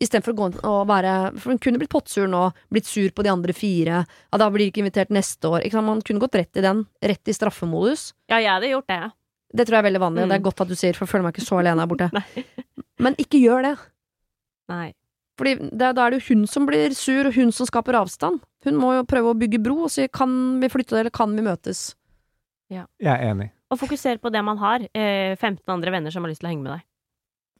[0.00, 3.24] Istedenfor å gå inn og være For hun kunne blitt pottsur nå, blitt sur på
[3.24, 4.02] de andre fire.
[4.04, 5.64] Ja, da blir de ikke invitert neste år.
[5.64, 5.88] Ikke sant?
[5.88, 6.84] Man kunne gått rett i den.
[7.02, 8.10] Rett i straffemodus.
[8.28, 9.00] Ja, jeg hadde gjort det.
[9.56, 10.48] Det tror jeg er veldig vanlig, og det er Mm.
[10.50, 12.10] godt at du sier, for jeg føler meg ikke så alene her borte.
[13.04, 13.74] Men ikke gjør det.
[14.68, 14.92] Nei.
[15.38, 18.40] Fordi det, da er det jo hun som blir sur, og hun som skaper avstand.
[18.64, 21.34] Hun må jo prøve å bygge bro og si 'kan vi flytte det, eller kan
[21.36, 21.94] vi møtes'?
[22.70, 23.50] Jeg er enig.
[23.72, 24.84] Og fokusere på det man har.
[24.94, 26.84] Eh, 15 andre venner som har lyst til å henge med deg.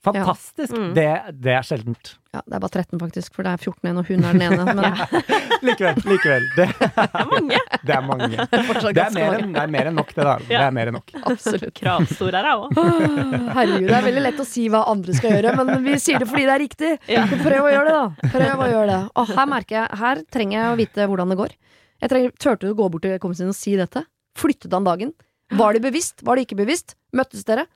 [0.07, 0.71] Fantastisk!
[0.71, 0.79] Ja.
[0.79, 0.91] Mm.
[0.95, 1.07] Det,
[1.43, 2.11] det er sjeldent.
[2.35, 4.45] Ja, det er bare 13 faktisk, for det er 14 igjen, og hun er den
[4.47, 4.75] ene.
[4.77, 5.01] Men
[5.67, 6.47] Likevel, likevel.
[6.55, 7.59] Det, Det er mange.
[7.83, 8.29] det er mange.
[8.53, 10.37] Det er mer enn, det er mer enn nok, det, da.
[10.47, 11.13] Det er mer enn nok.
[11.33, 11.75] Absolutt.
[11.81, 12.81] Kravstor er jeg òg.
[13.57, 16.31] Herregud, det er veldig lett å si hva andre skal gjøre, men vi sier det
[16.31, 16.93] fordi det er riktig.
[17.11, 17.27] Ja.
[17.33, 18.33] Prøv å gjøre det, da.
[18.37, 19.01] Prøv å gjøre det.
[19.17, 21.57] Og her merker jeg, her trenger jeg å vite hvordan det går.
[22.05, 24.05] Jeg trenger, Turte du å gå bort til kompisen din og si dette?
[24.37, 25.17] Flyttet han dagen?
[25.55, 26.23] Var det bevisst?
[26.27, 26.97] Var det ikke bevisst?
[27.17, 27.67] Møttes dere?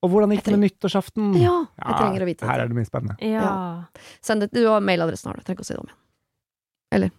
[0.00, 1.34] Og hvordan gikk det med nyttårsaften?
[1.36, 3.16] Ja, jeg trenger å vite Her er det mye spennende.
[3.20, 3.50] Ja.
[4.24, 5.44] Send det, Du har mailadressen, har du.
[5.44, 7.12] Trenger ikke å si det om igjen.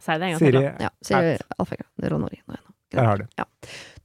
[0.00, 0.58] Si det en gang til.
[0.58, 0.74] Da.
[0.80, 1.88] Ja, Siri Alfega.
[2.90, 3.26] Der har du.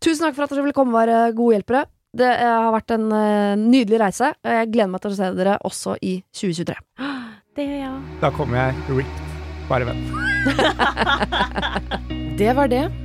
[0.04, 1.86] Tusen takk for at dere ville komme og være gode hjelpere.
[2.16, 4.32] Det eh, har vært en eh, nydelig reise.
[4.40, 6.80] og Jeg gleder meg til å se dere også i 2023.
[7.56, 8.12] Det gjør jeg òg.
[8.20, 9.34] Da kommer jeg ripped.
[9.72, 10.06] Bare vent.
[12.40, 13.05] Det var det.